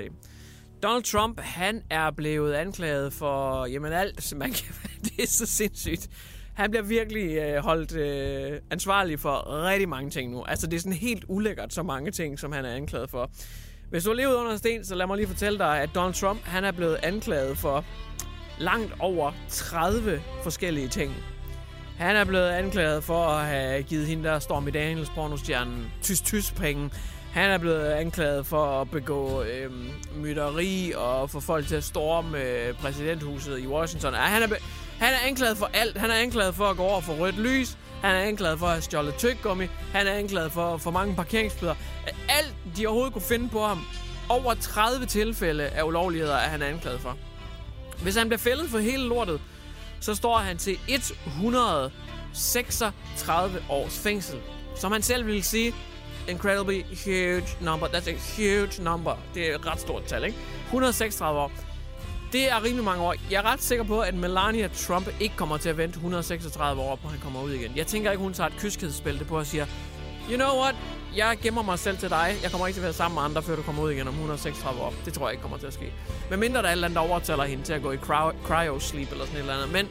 Donald 0.82 1.02
Trump, 1.02 1.40
han 1.40 1.82
er 1.90 2.10
blevet 2.10 2.54
anklaget 2.54 3.12
for, 3.12 3.66
jamen 3.66 3.92
alt, 3.92 4.32
man 4.36 4.52
kan, 4.52 4.74
det 5.04 5.22
er 5.22 5.26
så 5.26 5.46
sindssygt. 5.46 6.08
Han 6.54 6.70
bliver 6.70 6.82
virkelig 6.82 7.36
øh, 7.36 7.62
holdt 7.62 7.96
øh, 7.96 8.60
ansvarlig 8.70 9.20
for 9.20 9.64
rigtig 9.64 9.88
mange 9.88 10.10
ting 10.10 10.30
nu. 10.32 10.44
Altså, 10.44 10.66
det 10.66 10.76
er 10.76 10.80
sådan 10.80 10.92
helt 10.92 11.24
ulækkert, 11.28 11.72
så 11.72 11.82
mange 11.82 12.10
ting, 12.10 12.38
som 12.38 12.52
han 12.52 12.64
er 12.64 12.74
anklaget 12.74 13.10
for. 13.10 13.30
Hvis 13.90 14.04
du 14.04 14.10
har 14.10 14.14
levet 14.14 14.34
under 14.34 14.52
en 14.52 14.58
sten, 14.58 14.84
så 14.84 14.94
lad 14.94 15.06
mig 15.06 15.16
lige 15.16 15.28
fortælle 15.28 15.58
dig, 15.58 15.80
at 15.80 15.90
Donald 15.94 16.14
Trump, 16.14 16.44
han 16.44 16.64
er 16.64 16.72
blevet 16.72 16.98
anklaget 17.02 17.58
for 17.58 17.84
langt 18.58 18.92
over 19.00 19.32
30 19.48 20.22
forskellige 20.42 20.88
ting. 20.88 21.14
Han 21.98 22.16
er 22.16 22.24
blevet 22.24 22.48
anklaget 22.48 23.04
for 23.04 23.26
at 23.26 23.46
have 23.46 23.82
givet 23.82 24.06
hende 24.06 24.24
der 24.24 24.38
Stormy 24.38 24.70
Daniels 24.74 25.10
pornostjernen 25.10 25.92
tysk 26.02 26.24
tysk 26.24 26.54
penge. 26.56 26.90
Han 27.32 27.50
er 27.50 27.58
blevet 27.58 27.86
anklaget 27.86 28.46
for 28.46 28.80
at 28.80 28.90
begå 28.90 29.42
øh, 29.42 29.70
mytteri 30.16 30.92
og 30.96 31.30
få 31.30 31.40
folk 31.40 31.66
til 31.66 31.76
at 31.76 31.84
storme 31.84 32.38
øh, 32.38 32.74
præsidenthuset 32.74 33.58
i 33.58 33.66
Washington. 33.66 34.14
Ja, 34.14 34.20
han, 34.20 34.42
er 34.42 34.46
han 34.98 35.12
er 35.12 35.18
anklaget 35.26 35.56
for 35.56 35.70
alt. 35.74 35.98
Han 35.98 36.10
er 36.10 36.14
anklaget 36.14 36.54
for 36.54 36.64
at 36.64 36.76
gå 36.76 36.82
over 36.82 37.00
for 37.00 37.12
rødt 37.12 37.38
lys. 37.38 37.78
Han 38.02 38.14
er 38.14 38.20
anklaget 38.20 38.58
for 38.58 38.66
at 38.66 38.72
have 38.72 38.82
stjålet 38.82 39.14
tyggegummi. 39.14 39.66
Han 39.92 40.06
er 40.06 40.12
anklaget 40.12 40.52
for 40.52 40.76
for 40.76 40.90
mange 40.90 41.14
parkeringsbøder. 41.14 41.74
Alt, 42.28 42.54
de 42.76 42.86
overhovedet 42.86 43.12
kunne 43.12 43.22
finde 43.22 43.48
på 43.48 43.62
ham, 43.62 43.80
over 44.28 44.54
30 44.54 45.06
tilfælde 45.06 45.64
af 45.64 45.82
ulovligheder, 45.82 46.36
er 46.36 46.48
han 46.48 46.62
anklaget 46.62 47.00
for. 47.00 47.16
Hvis 48.02 48.16
han 48.16 48.28
bliver 48.28 48.38
fældet 48.38 48.68
for 48.70 48.78
hele 48.78 49.02
lortet, 49.08 49.40
så 50.04 50.14
står 50.14 50.38
han 50.38 50.58
til 50.58 50.78
136 50.88 53.62
års 53.68 53.98
fængsel. 53.98 54.38
Som 54.76 54.92
han 54.92 55.02
selv 55.02 55.26
ville 55.26 55.42
sige, 55.42 55.74
incredibly 56.28 56.82
huge 57.04 57.46
number. 57.60 57.86
That's 57.86 58.08
a 58.08 58.14
huge 58.36 58.82
number. 58.82 59.16
Det 59.34 59.50
er 59.50 59.54
et 59.54 59.66
ret 59.66 59.80
stort 59.80 60.04
tal, 60.04 60.24
ikke? 60.24 60.38
136 60.66 61.40
år. 61.40 61.52
Det 62.32 62.50
er 62.50 62.64
rimelig 62.64 62.84
mange 62.84 63.02
år. 63.02 63.14
Jeg 63.30 63.38
er 63.38 63.52
ret 63.52 63.62
sikker 63.62 63.84
på, 63.84 64.00
at 64.00 64.14
Melania 64.14 64.68
Trump 64.68 65.08
ikke 65.20 65.36
kommer 65.36 65.56
til 65.56 65.68
at 65.68 65.76
vente 65.76 65.96
136 65.96 66.82
år 66.82 66.96
på, 66.96 67.08
han 67.08 67.20
kommer 67.20 67.42
ud 67.42 67.52
igen. 67.52 67.72
Jeg 67.76 67.86
tænker 67.86 68.10
ikke, 68.10 68.22
hun 68.22 68.34
tager 68.34 68.48
et 68.48 68.56
kyskhedsspil 68.58 69.24
på 69.24 69.38
og 69.38 69.46
siger, 69.46 69.66
you 70.30 70.36
know 70.36 70.60
what, 70.60 70.74
jeg 71.16 71.38
gemmer 71.42 71.62
mig 71.62 71.78
selv 71.78 71.98
til 71.98 72.10
dig. 72.10 72.36
Jeg 72.42 72.50
kommer 72.50 72.66
ikke 72.66 72.76
til 72.76 72.80
at 72.80 72.84
være 72.84 72.92
sammen 72.92 73.14
med 73.14 73.22
andre, 73.22 73.42
før 73.42 73.56
du 73.56 73.62
kommer 73.62 73.82
ud 73.82 73.90
igen 73.90 74.08
om 74.08 74.14
136 74.14 74.82
år. 74.82 74.94
Det 75.04 75.12
tror 75.12 75.26
jeg 75.26 75.32
ikke 75.32 75.42
kommer 75.42 75.58
til 75.58 75.66
at 75.66 75.74
ske. 75.74 75.92
Men 76.30 76.40
mindre 76.40 76.62
der 76.62 76.68
er 76.68 76.68
et 76.68 76.72
eller 76.72 76.86
andet, 76.86 76.96
der 76.96 77.10
overtaler 77.10 77.44
hende 77.44 77.64
til 77.64 77.72
at 77.72 77.82
gå 77.82 77.92
i 77.92 77.96
cryo-sleep 77.96 79.12
eller 79.12 79.24
sådan 79.24 79.36
et 79.36 79.40
eller 79.40 79.54
andet. 79.54 79.72
Men 79.72 79.88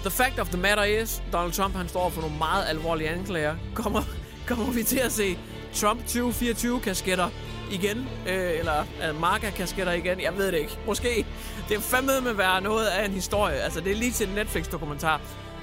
the 0.00 0.10
fact 0.10 0.38
of 0.38 0.48
the 0.48 0.58
matter 0.58 0.84
is, 0.84 1.22
Donald 1.32 1.52
Trump 1.52 1.76
han 1.76 1.88
står 1.88 2.10
for 2.10 2.20
nogle 2.20 2.38
meget 2.38 2.64
alvorlige 2.68 3.08
anklager. 3.08 3.56
Kommer, 3.74 4.02
kommer 4.48 4.72
vi 4.72 4.82
til 4.82 4.98
at 4.98 5.12
se 5.12 5.38
Trump 5.74 6.00
2024 6.00 6.80
kasketter 6.80 7.28
igen? 7.70 8.08
Øh, 8.28 8.58
eller 8.58 8.84
øh, 9.08 9.20
Marca 9.20 9.50
kasketter 9.50 9.92
igen? 9.92 10.20
Jeg 10.20 10.38
ved 10.38 10.52
det 10.52 10.58
ikke. 10.58 10.78
Måske. 10.86 11.26
Det 11.68 11.76
er 11.76 11.80
fandme 11.80 12.20
med 12.20 12.30
at 12.30 12.38
være 12.38 12.60
noget 12.60 12.86
af 12.86 13.04
en 13.04 13.12
historie. 13.12 13.54
Altså, 13.54 13.80
det 13.80 13.92
er 13.92 13.96
lige 13.96 14.12
til 14.12 14.28
en 14.28 14.34
Netflix-dokumentar. 14.34 15.20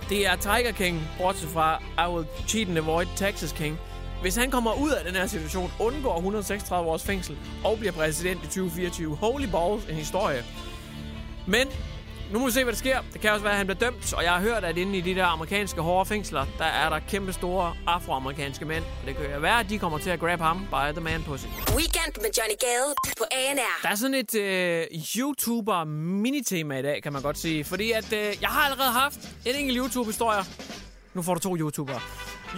Det 0.10 0.28
er 0.28 0.36
Tiger 0.36 0.72
King, 0.72 1.02
bortset 1.18 1.50
fra 1.50 1.82
I 2.08 2.12
Will 2.12 2.28
Cheat 2.48 2.68
and 2.68 2.78
Avoid 2.78 3.08
Texas 3.16 3.52
King. 3.52 3.80
Hvis 4.24 4.36
han 4.36 4.52
kommer 4.52 4.74
ud 4.74 4.90
af 4.90 5.06
den 5.06 5.16
her 5.16 5.28
situation, 5.28 5.72
undgår 5.80 6.16
136 6.16 6.90
års 6.90 7.04
fængsel 7.04 7.38
og 7.64 7.80
bliver 7.80 7.92
præsident 7.92 8.44
i 8.44 8.48
2024. 8.48 9.16
Holy 9.16 9.46
balls, 9.46 9.86
en 9.90 9.96
historie. 9.96 10.46
Men 11.48 11.68
nu 12.32 12.40
må 12.40 12.46
vi 12.46 12.52
se, 12.52 12.64
hvad 12.64 12.74
der 12.74 12.78
sker. 12.78 13.00
Det 13.14 13.22
kan 13.22 13.32
også 13.32 13.44
være, 13.44 13.52
at 13.52 13.58
han 13.58 13.68
bliver 13.68 13.80
dømt, 13.80 14.14
og 14.14 14.24
jeg 14.24 14.32
har 14.32 14.40
hørt, 14.42 14.64
at 14.64 14.78
inde 14.78 14.98
i 14.98 15.02
de 15.02 15.16
der 15.16 15.26
amerikanske 15.26 15.82
hårde 15.82 16.10
fængsler, 16.10 16.46
der 16.58 16.66
er 16.66 16.90
der 16.90 17.00
kæmpe 17.00 17.34
store 17.34 17.76
afroamerikanske 17.88 18.66
mænd. 18.66 18.84
Det 19.06 19.16
kan 19.18 19.42
være, 19.42 19.60
at 19.60 19.70
de 19.70 19.80
kommer 19.80 19.98
til 19.98 20.10
at 20.10 20.20
grab 20.20 20.40
ham 20.40 20.68
by 20.70 20.92
the 20.92 21.02
man 21.02 21.24
pussy. 21.24 21.46
Weekend 21.76 22.14
med 22.22 22.30
Johnny 22.38 22.56
Gade 22.60 22.94
på 23.18 23.24
ANR. 23.32 23.82
Der 23.84 23.90
er 23.90 23.96
sådan 23.96 24.14
et 24.14 24.36
øh, 24.36 24.86
YouTuber-minitema 25.18 26.80
i 26.80 26.82
dag, 26.82 27.04
kan 27.04 27.14
man 27.14 27.22
godt 27.22 27.38
sige. 27.38 27.64
Fordi 27.64 27.92
at 27.92 28.14
øh, 28.14 28.20
jeg 28.42 28.50
har 28.50 28.62
allerede 28.62 28.92
haft 28.92 29.20
en 29.46 29.56
enkelt 29.56 29.78
YouTube-historie. 29.78 30.40
Nu 31.14 31.22
får 31.22 31.34
du 31.34 31.40
to 31.40 31.58
YouTubere. 31.58 32.00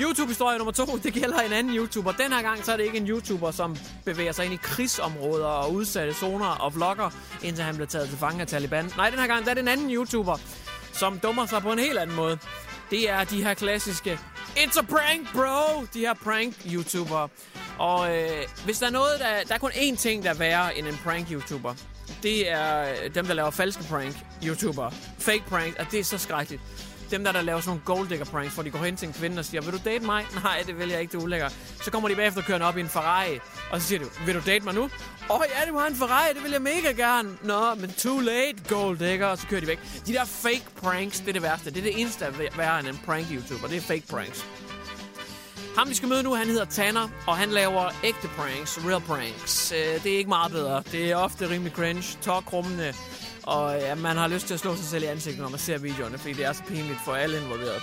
YouTube-historie 0.02 0.58
nummer 0.58 0.72
to, 0.72 0.98
det 1.04 1.14
gælder 1.14 1.40
en 1.40 1.54
anden 1.54 1.75
YouTuber. 1.75 2.12
Den 2.12 2.32
her 2.32 2.42
gang 2.42 2.66
så 2.66 2.72
er 2.74 2.78
det 2.78 2.84
ikke 2.84 2.98
en 2.98 3.08
YouTuber, 3.08 3.52
som 3.52 3.78
bevæger 4.06 4.32
sig 4.32 4.46
ind 4.46 4.54
i 4.54 4.60
krigsområder 4.62 5.46
og 5.46 5.74
udsatte 5.74 6.14
zoner 6.14 6.46
og 6.46 6.75
vlogger, 6.75 7.10
indtil 7.44 7.64
han 7.64 7.75
bliver 7.75 7.88
taget 7.88 8.10
til 8.10 8.18
fange 8.18 8.42
af 8.42 8.48
Taliban. 8.48 8.92
Nej, 8.98 9.10
den 9.10 9.20
her 9.20 9.28
gang 9.28 9.44
der 9.44 9.50
er 9.50 9.54
det 9.54 9.62
en 9.62 9.68
anden 9.68 9.92
YouTuber, 9.92 10.38
som 10.94 11.20
dummer 11.20 11.46
sig 11.46 11.62
på 11.62 11.72
en 11.72 11.80
helt 11.80 11.98
anden 11.98 12.16
måde. 12.16 12.38
Det 12.92 13.10
er 13.10 13.24
de 13.24 13.44
her 13.44 13.54
klassiske 13.54 14.20
It's 14.58 14.80
a 14.80 14.82
prank, 14.82 15.34
bro! 15.34 15.86
De 15.94 16.00
her 16.00 16.14
prank-YouTubere. 16.14 17.30
Og 17.80 18.18
øh, 18.18 18.30
hvis 18.66 18.80
der 18.80 18.88
er 18.88 18.92
noget, 18.92 19.20
der, 19.20 19.44
der 19.48 19.54
er 19.54 19.58
kun 19.58 19.72
én 19.72 19.96
ting, 19.96 20.24
der 20.24 20.30
er 20.30 20.34
værre 20.34 20.78
end 20.78 20.88
en 20.88 20.94
prank-YouTuber. 20.94 21.74
Det 22.24 22.52
er 22.52 22.82
øh, 22.82 23.16
dem, 23.16 23.25
der 23.25 23.34
laver 23.34 23.52
falske 23.52 23.84
prank-YouTubere. 23.84 24.94
Fake 25.20 25.44
prank, 25.48 25.75
og 25.80 25.86
det 25.92 26.00
er 26.00 26.04
så 26.04 26.18
skrækkeligt. 26.18 26.62
Dem 27.12 27.24
der, 27.24 27.31
der 27.31 27.41
laver 27.41 27.59
sådan 27.59 27.69
nogle 27.69 28.00
gold 28.00 28.09
digger 28.09 28.25
pranks, 28.25 28.53
hvor 28.53 28.63
de 28.63 28.69
går 28.69 28.79
hen 28.79 28.95
til 28.97 29.07
en 29.07 29.13
kvinde 29.13 29.39
og 29.39 29.45
siger, 29.45 29.62
vil 29.62 29.74
du 29.74 29.79
date 29.85 30.05
mig? 30.05 30.25
Nej, 30.43 30.63
det 30.67 30.79
vil 30.79 30.89
jeg 30.89 31.01
ikke, 31.01 31.12
det 31.12 31.17
er 31.17 31.24
ulækkert. 31.24 31.55
Så 31.83 31.91
kommer 31.91 32.09
de 32.09 32.15
bagefter 32.15 32.41
kørende 32.41 32.67
op 32.67 32.77
i 32.77 32.79
en 32.79 32.89
Ferrari, 32.89 33.39
og 33.71 33.81
så 33.81 33.88
siger 33.88 34.00
du, 34.00 34.05
vil 34.25 34.35
du 34.35 34.41
date 34.45 34.65
mig 34.65 34.74
nu? 34.74 34.83
Åh 34.83 34.89
oh, 35.39 35.45
ja, 35.50 35.71
du 35.71 35.77
har 35.77 35.88
en 35.88 35.95
Ferrari, 35.95 36.33
det 36.33 36.43
vil 36.43 36.51
jeg 36.51 36.62
mega 36.62 36.91
gerne. 36.91 37.38
Nå, 37.43 37.75
men 37.75 37.91
too 37.91 38.19
late, 38.19 38.55
gold 38.69 38.97
digger, 38.97 39.27
og 39.27 39.38
så 39.38 39.47
kører 39.47 39.62
de 39.62 39.67
væk. 39.67 39.79
De 40.07 40.13
der 40.13 40.25
fake 40.25 40.65
pranks, 40.81 41.19
det 41.19 41.29
er 41.29 41.33
det 41.33 41.41
værste. 41.41 41.69
Det 41.69 41.77
er 41.77 41.81
det 41.83 42.01
eneste, 42.01 42.25
der 42.25 42.31
er 42.31 42.57
værre 42.57 42.79
end 42.79 42.88
en 42.88 43.00
prank-YouTuber. 43.05 43.67
Det 43.67 43.77
er 43.77 43.81
fake 43.81 44.03
pranks. 44.09 44.45
Ham, 45.77 45.89
vi 45.89 45.94
skal 45.94 46.09
møde 46.09 46.24
nu, 46.24 46.33
han 46.33 46.48
hedder 46.48 46.65
Tanner, 46.65 47.09
og 47.27 47.37
han 47.37 47.50
laver 47.50 47.89
ægte 48.03 48.27
pranks, 48.27 48.79
real 48.85 49.01
pranks. 49.01 49.72
Øh, 49.72 50.03
det 50.03 50.13
er 50.13 50.18
ikke 50.18 50.29
meget 50.29 50.51
bedre. 50.51 50.83
Det 50.91 51.11
er 51.11 51.15
ofte 51.15 51.50
rimelig 51.50 51.74
cringe, 51.74 52.18
tårkrummende, 52.22 52.94
og 53.48 53.75
ja, 53.79 53.96
man 53.96 54.18
har 54.18 54.27
lyst 54.27 54.48
til 54.48 54.53
at 54.53 54.60
slå 54.60 54.75
sig 54.75 54.86
selv 54.86 55.03
i 55.03 55.08
ansigtet, 55.08 55.42
når 55.42 55.50
man 55.50 55.60
ser 55.60 55.77
videoerne, 55.77 56.18
fordi 56.18 56.34
det 56.34 56.46
er 56.46 56.53
så 56.53 56.64
pinligt 56.64 57.00
for 57.05 57.14
alle 57.14 57.38
involverede. 57.38 57.81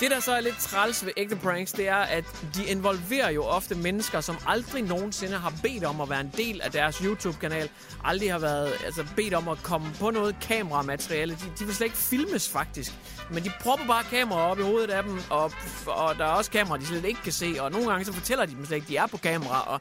Det, 0.00 0.10
der 0.10 0.20
så 0.20 0.32
er 0.32 0.40
lidt 0.40 0.58
træls 0.58 1.06
ved 1.06 1.12
ægte 1.16 1.36
pranks, 1.36 1.72
det 1.72 1.88
er, 1.88 1.96
at 1.96 2.24
de 2.54 2.64
involverer 2.64 3.30
jo 3.30 3.44
ofte 3.44 3.74
mennesker, 3.74 4.20
som 4.20 4.36
aldrig 4.46 4.82
nogensinde 4.82 5.36
har 5.36 5.52
bedt 5.62 5.84
om 5.84 6.00
at 6.00 6.10
være 6.10 6.20
en 6.20 6.32
del 6.36 6.60
af 6.60 6.70
deres 6.70 6.96
YouTube-kanal. 6.96 7.70
Aldrig 8.04 8.32
har 8.32 8.38
været 8.38 8.72
altså, 8.84 9.06
bedt 9.16 9.34
om 9.34 9.48
at 9.48 9.58
komme 9.62 9.86
på 10.00 10.10
noget 10.10 10.36
kameramateriale. 10.40 11.34
De, 11.34 11.44
de 11.58 11.64
vil 11.64 11.74
slet 11.74 11.86
ikke 11.86 11.96
filmes, 11.96 12.48
faktisk. 12.48 12.92
Men 13.30 13.44
de 13.44 13.52
propper 13.60 13.86
bare 13.86 14.04
kameraer 14.04 14.42
op 14.42 14.58
i 14.58 14.62
hovedet 14.62 14.90
af 14.90 15.02
dem, 15.02 15.20
og, 15.30 15.52
og 15.86 16.14
der 16.18 16.24
er 16.24 16.32
også 16.32 16.50
kameraer, 16.50 16.80
de 16.80 16.86
slet 16.86 17.04
ikke 17.04 17.22
kan 17.22 17.32
se. 17.32 17.54
Og 17.60 17.70
nogle 17.70 17.90
gange 17.90 18.04
så 18.04 18.12
fortæller 18.12 18.46
de 18.46 18.52
dem 18.52 18.66
slet 18.66 18.76
ikke, 18.76 18.88
de 18.88 18.96
er 18.96 19.06
på 19.06 19.16
kamera. 19.16 19.72
Og 19.74 19.80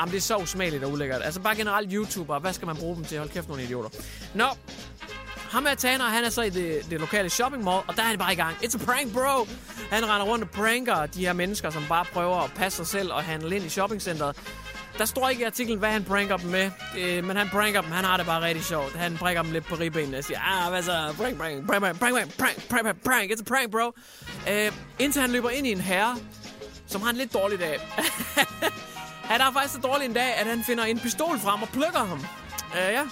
jamen, 0.00 0.10
det 0.12 0.16
er 0.16 0.22
så 0.22 0.36
usmageligt 0.36 0.84
og 0.84 0.92
ulækkert. 0.92 1.22
Altså 1.24 1.40
bare 1.40 1.56
generelt 1.56 1.92
YouTuber, 1.92 2.38
hvad 2.38 2.52
skal 2.52 2.66
man 2.66 2.76
bruge 2.76 2.96
dem 2.96 3.04
til? 3.04 3.18
Hold 3.18 3.30
kæft, 3.30 3.48
nogle 3.48 3.62
idioter. 3.62 3.88
Nå, 4.34 4.46
ham 5.50 5.66
her 5.66 5.74
Tanner, 5.74 6.04
han 6.04 6.24
er 6.24 6.30
så 6.30 6.42
i 6.42 6.50
det, 6.50 6.86
det 6.90 7.00
lokale 7.00 7.30
shopping 7.30 7.64
mall, 7.64 7.82
og 7.88 7.96
der 7.96 8.02
er 8.02 8.06
han 8.06 8.18
bare 8.18 8.32
i 8.32 8.36
gang. 8.36 8.56
It's 8.56 8.82
a 8.82 8.84
prank, 8.84 9.12
bro! 9.12 9.46
Han 9.90 10.08
render 10.08 10.26
rundt 10.26 10.44
og 10.44 10.50
pranker 10.50 11.06
de 11.06 11.20
her 11.26 11.32
mennesker, 11.32 11.70
som 11.70 11.84
bare 11.88 12.04
prøver 12.04 12.36
at 12.36 12.52
passe 12.54 12.76
sig 12.76 12.86
selv 12.86 13.12
og 13.12 13.24
handle 13.24 13.56
ind 13.56 13.64
i 13.64 13.68
shoppingcenteret. 13.68 14.36
Der 14.98 15.04
står 15.04 15.28
ikke 15.28 15.42
i 15.42 15.44
artiklen, 15.44 15.78
hvad 15.78 15.88
han 15.88 16.04
pranker 16.04 16.36
dem 16.36 16.50
med, 16.50 16.70
øh, 16.98 17.24
men 17.24 17.36
han 17.36 17.48
pranker 17.48 17.80
dem. 17.80 17.90
Han 17.90 18.04
har 18.04 18.16
det 18.16 18.26
bare 18.26 18.42
rigtig 18.42 18.64
sjovt. 18.64 18.96
Han 18.96 19.16
pranker 19.16 19.42
dem 19.42 19.52
lidt 19.52 19.64
på 19.64 19.74
ribbenene 19.74 20.18
og 20.18 20.24
siger, 20.24 20.40
ah, 20.40 20.70
hvad 20.70 20.82
så? 20.82 21.14
Prank, 21.16 21.38
prank, 21.38 21.66
prank, 21.66 21.82
prank, 21.82 21.98
prank, 21.98 22.10
prank, 22.14 22.36
prank, 22.38 22.68
prank, 22.68 22.84
prank, 22.84 23.04
prank. 23.04 23.30
It's 23.30 23.40
a 23.40 23.44
prank, 23.44 23.70
bro. 23.70 23.92
Øh, 24.50 24.72
indtil 24.98 25.22
han 25.22 25.30
løber 25.30 25.50
ind 25.50 25.66
i 25.66 25.72
en 25.72 25.80
herre, 25.80 26.16
som 26.86 27.02
har 27.02 27.10
en 27.10 27.16
lidt 27.16 27.34
dårlig 27.34 27.58
dag. 27.58 27.80
han 29.30 29.40
har 29.40 29.52
faktisk 29.52 29.74
så 29.74 29.80
dårlig 29.80 30.04
en 30.04 30.12
dag, 30.12 30.34
at 30.34 30.46
han 30.46 30.64
finder 30.64 30.84
en 30.84 30.98
pistol 30.98 31.38
frem 31.38 31.62
og 31.62 31.68
plukker 31.68 32.04
ham. 32.04 32.18
Øh, 32.76 32.92
ja, 32.92 33.02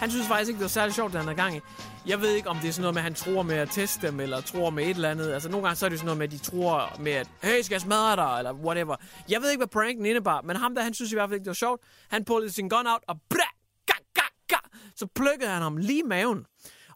han 0.00 0.10
synes 0.10 0.26
faktisk 0.26 0.48
ikke, 0.48 0.58
det 0.58 0.64
var 0.64 0.68
særlig 0.68 0.94
sjovt, 0.94 1.12
det 1.12 1.20
han 1.20 1.28
havde 1.28 1.42
gang 1.42 1.56
i. 1.56 1.60
Jeg 2.06 2.20
ved 2.20 2.30
ikke, 2.34 2.48
om 2.48 2.56
det 2.56 2.68
er 2.68 2.72
sådan 2.72 2.82
noget 2.82 2.94
med, 2.94 3.00
at 3.00 3.04
han 3.04 3.14
tror 3.14 3.42
med 3.42 3.56
at 3.56 3.70
teste 3.70 4.06
dem, 4.06 4.20
eller 4.20 4.40
tror 4.40 4.70
med 4.70 4.84
et 4.84 4.90
eller 4.90 5.10
andet. 5.10 5.32
Altså, 5.32 5.48
nogle 5.48 5.66
gange 5.66 5.76
så 5.76 5.86
er 5.86 5.90
det 5.90 5.98
sådan 5.98 6.06
noget 6.06 6.18
med, 6.18 6.26
at 6.26 6.32
de 6.32 6.38
tror 6.38 6.96
med, 7.00 7.12
at 7.12 7.28
hey, 7.42 7.62
skal 7.62 7.74
jeg 7.74 7.80
smadre 7.80 8.16
dig, 8.16 8.34
eller 8.38 8.52
whatever. 8.52 8.96
Jeg 9.28 9.42
ved 9.42 9.50
ikke, 9.50 9.58
hvad 9.58 9.68
pranken 9.68 10.06
indebar, 10.06 10.42
men 10.42 10.56
ham 10.56 10.74
der, 10.74 10.82
han 10.82 10.94
synes 10.94 11.12
i 11.12 11.14
hvert 11.14 11.28
fald 11.28 11.34
ikke, 11.34 11.44
det 11.44 11.50
var 11.50 11.54
sjovt. 11.54 11.82
Han 12.08 12.24
pullede 12.24 12.52
sin 12.52 12.68
gun 12.68 12.86
out, 12.86 13.00
og 13.08 13.16
bra, 13.28 13.48
ga, 13.86 13.94
ga, 14.14 14.26
ga, 14.48 14.56
så 14.96 15.06
plukkede 15.14 15.50
han 15.50 15.62
ham 15.62 15.76
lige 15.76 15.98
i 15.98 16.08
maven. 16.08 16.46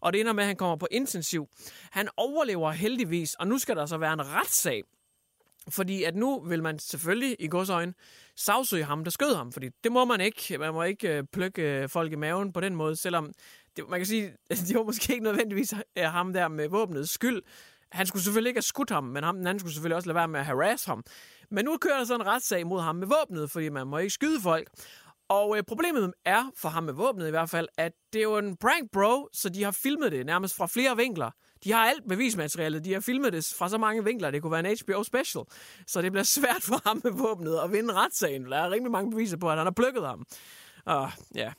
Og 0.01 0.13
det 0.13 0.21
ender 0.21 0.33
med, 0.33 0.43
at 0.43 0.47
han 0.47 0.57
kommer 0.57 0.77
på 0.77 0.89
intensiv. 0.91 1.47
Han 1.91 2.09
overlever 2.17 2.71
heldigvis, 2.71 3.35
og 3.35 3.47
nu 3.47 3.59
skal 3.59 3.77
der 3.77 3.87
så 3.87 3.97
være 3.97 4.13
en 4.13 4.27
retssag. 4.27 4.83
Fordi 5.71 6.03
at 6.03 6.17
nu 6.17 6.41
vil 6.41 6.63
man 6.63 6.79
selvfølgelig 6.79 7.37
i 7.39 7.49
godsøjne 7.49 7.95
sagsøge 8.39 8.85
ham, 8.85 9.05
der 9.05 9.11
skød 9.11 9.35
ham. 9.35 9.53
Fordi 9.53 9.69
det 9.85 9.93
må 9.93 10.05
man 10.05 10.21
ikke. 10.21 10.59
Man 10.59 10.75
må 10.75 10.83
ikke 10.83 11.17
øh, 11.17 11.25
plukke 11.33 11.63
øh, 11.63 11.89
folk 11.89 12.13
i 12.13 12.17
maven 12.17 12.53
på 12.53 12.61
den 12.61 12.75
måde, 12.75 12.97
selvom 12.97 13.33
det, 13.77 13.89
man 13.89 13.99
kan 13.99 14.07
sige, 14.07 14.33
det 14.69 14.77
var 14.77 14.83
måske 14.83 15.13
ikke 15.13 15.25
nødvendigvis 15.25 15.75
øh, 15.99 16.05
ham 16.05 16.33
der 16.33 16.49
med 16.49 16.69
våbnets 16.69 17.11
skyld. 17.11 17.43
Han 17.93 18.07
skulle 18.07 18.23
selvfølgelig 18.23 18.51
ikke 18.51 18.59
have 18.59 18.63
skudt 18.63 18.91
ham, 18.91 19.05
men 19.05 19.25
ham 19.25 19.37
den 19.37 19.47
anden 19.47 19.59
skulle 19.59 19.75
selvfølgelig 19.75 19.97
også 19.97 20.09
lade 20.09 20.15
være 20.15 20.29
med 20.29 20.41
at 20.41 20.47
harass 20.47 20.85
ham. 20.85 21.05
Men 21.51 21.65
nu 21.65 21.77
kører 21.77 21.99
der 21.99 22.05
så 22.05 22.15
en 22.15 22.27
retssag 22.27 22.67
mod 22.67 22.81
ham 22.81 22.97
med 22.97 23.07
våbnet, 23.07 23.51
fordi 23.51 23.69
man 23.69 23.87
må 23.87 23.99
ikke 23.99 24.11
skyde 24.11 24.41
folk. 24.41 24.69
Og 25.29 25.57
øh, 25.57 25.63
problemet 25.63 26.13
er, 26.25 26.51
for 26.57 26.69
ham 26.69 26.83
med 26.83 26.93
våbnet 26.93 27.27
i 27.27 27.31
hvert 27.31 27.51
fald, 27.51 27.69
at 27.79 27.93
det 28.13 28.19
er 28.19 28.23
jo 28.23 28.39
en 28.39 28.57
prank, 28.57 28.91
bro, 28.93 29.29
så 29.33 29.49
de 29.49 29.65
har 29.65 29.71
filmet 29.71 30.13
det 30.13 30.27
nærmest 30.27 30.57
fra 30.57 30.67
flere 30.67 30.97
vinkler. 30.97 31.31
De 31.65 31.73
har 31.73 31.87
alt 31.87 32.09
bevismaterialet. 32.09 32.85
De 32.85 32.93
har 32.93 33.01
filmet 33.01 33.33
det 33.33 33.55
fra 33.59 33.69
så 33.69 33.79
mange 33.79 34.05
vinkler, 34.05 34.31
det 34.31 34.43
kunne 34.43 34.53
være 34.53 34.71
en 34.71 34.77
HBO 34.85 35.03
special. 35.03 35.45
Så 35.87 36.03
det 36.03 36.13
bliver 36.13 36.25
svært 36.25 36.63
for 36.63 36.83
ham 36.87 37.01
med 37.05 37.13
våbnet 37.13 37.59
at 37.65 37.73
vinde 37.73 37.95
retssagen. 37.95 38.45
Der 38.45 38.57
er 38.57 38.71
rimelig 38.71 38.93
mange 38.93 39.11
beviser 39.11 39.37
på, 39.37 39.51
at 39.51 39.57
han 39.57 39.67
har 39.67 39.73
plukket 39.73 40.07
ham. 40.07 40.27
Og 40.85 41.11
ja, 41.35 41.41
yeah. 41.41 41.53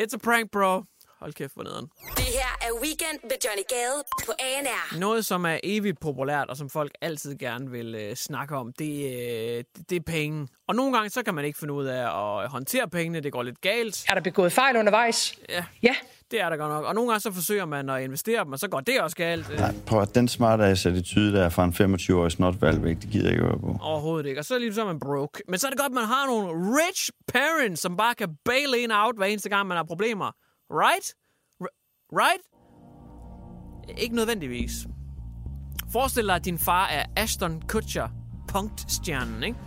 it's 0.00 0.14
a 0.14 0.18
prank, 0.18 0.50
bro. 0.50 0.82
Hold 1.20 1.32
kæft, 1.32 1.54
hvor 1.54 1.62
nederen. 1.64 1.86
Det 2.16 2.24
her 2.24 2.58
er 2.68 2.72
Weekend 2.82 3.18
med 3.22 3.30
Johnny 3.44 3.62
Gade 3.68 4.02
på 4.26 4.32
ANR. 4.38 4.98
Noget, 4.98 5.24
som 5.24 5.44
er 5.46 5.58
evigt 5.62 6.00
populært, 6.00 6.48
og 6.50 6.56
som 6.56 6.70
folk 6.70 6.92
altid 7.00 7.36
gerne 7.38 7.70
vil 7.70 7.94
øh, 7.94 8.14
snakke 8.16 8.56
om, 8.56 8.72
det, 8.78 9.04
øh, 9.04 9.64
det 9.90 9.96
er 9.96 10.00
penge. 10.06 10.48
Og 10.68 10.74
nogle 10.74 10.92
gange, 10.92 11.10
så 11.10 11.22
kan 11.22 11.34
man 11.34 11.44
ikke 11.44 11.58
finde 11.58 11.74
ud 11.74 11.84
af 11.86 12.02
at 12.42 12.48
håndtere 12.50 12.88
pengene. 12.88 13.20
Det 13.20 13.32
går 13.32 13.42
lidt 13.42 13.60
galt. 13.60 14.04
Er 14.08 14.14
der 14.14 14.20
begået 14.20 14.52
fejl 14.52 14.76
undervejs? 14.76 15.34
Ja, 15.48 15.64
Ja. 15.82 15.94
det 16.30 16.40
er 16.40 16.48
der 16.50 16.56
godt 16.56 16.70
nok. 16.72 16.84
Og 16.84 16.94
nogle 16.94 17.10
gange, 17.10 17.20
så 17.20 17.32
forsøger 17.32 17.64
man 17.64 17.90
at 17.90 18.02
investere 18.02 18.44
dem, 18.44 18.52
og 18.52 18.58
så 18.58 18.68
går 18.68 18.80
det 18.80 19.00
også 19.00 19.16
galt. 19.16 19.50
Øh, 19.50 19.58
Nej, 19.58 19.74
prøv 19.86 20.00
at 20.02 20.14
den 20.14 20.28
smarte 20.28 20.64
ass 20.64 20.86
attitude 20.86 21.32
der 21.32 21.48
fra 21.48 21.64
en 21.64 21.72
25-årig 21.94 22.32
snotvalgvæk, 22.32 22.96
det 23.02 23.10
gider 23.10 23.24
jeg 23.24 23.32
ikke 23.32 23.44
høre 23.44 23.58
på. 23.58 23.76
Overhovedet 23.82 24.26
ikke. 24.28 24.40
Og 24.40 24.44
så 24.44 24.54
er 24.54 24.58
lige 24.58 24.74
så 24.74 24.80
er 24.80 24.86
man 24.86 25.00
broke. 25.00 25.42
Men 25.48 25.58
så 25.58 25.66
er 25.66 25.70
det 25.70 25.78
godt, 25.78 25.90
at 25.90 25.94
man 25.94 26.04
har 26.04 26.26
nogle 26.26 26.76
rich 26.78 27.10
parents, 27.32 27.82
som 27.82 27.96
bare 27.96 28.14
kan 28.14 28.28
bail 28.44 28.74
en 28.78 28.90
out 28.92 29.16
hver 29.16 29.26
eneste 29.26 29.48
gang, 29.48 29.68
man 29.68 29.76
har 29.76 29.84
problemer. 29.84 30.30
Right? 30.70 31.14
R- 31.60 31.76
right? 32.12 32.42
Ikke 33.98 34.14
nødvendigvis. 34.14 34.72
Forestil 35.92 36.26
dig, 36.26 36.34
at 36.34 36.44
din 36.44 36.58
far 36.58 36.86
er 36.86 37.04
Ashton 37.16 37.62
Kutcher, 37.68 38.08
punktstjernen, 38.48 39.42
ikke? 39.42 39.58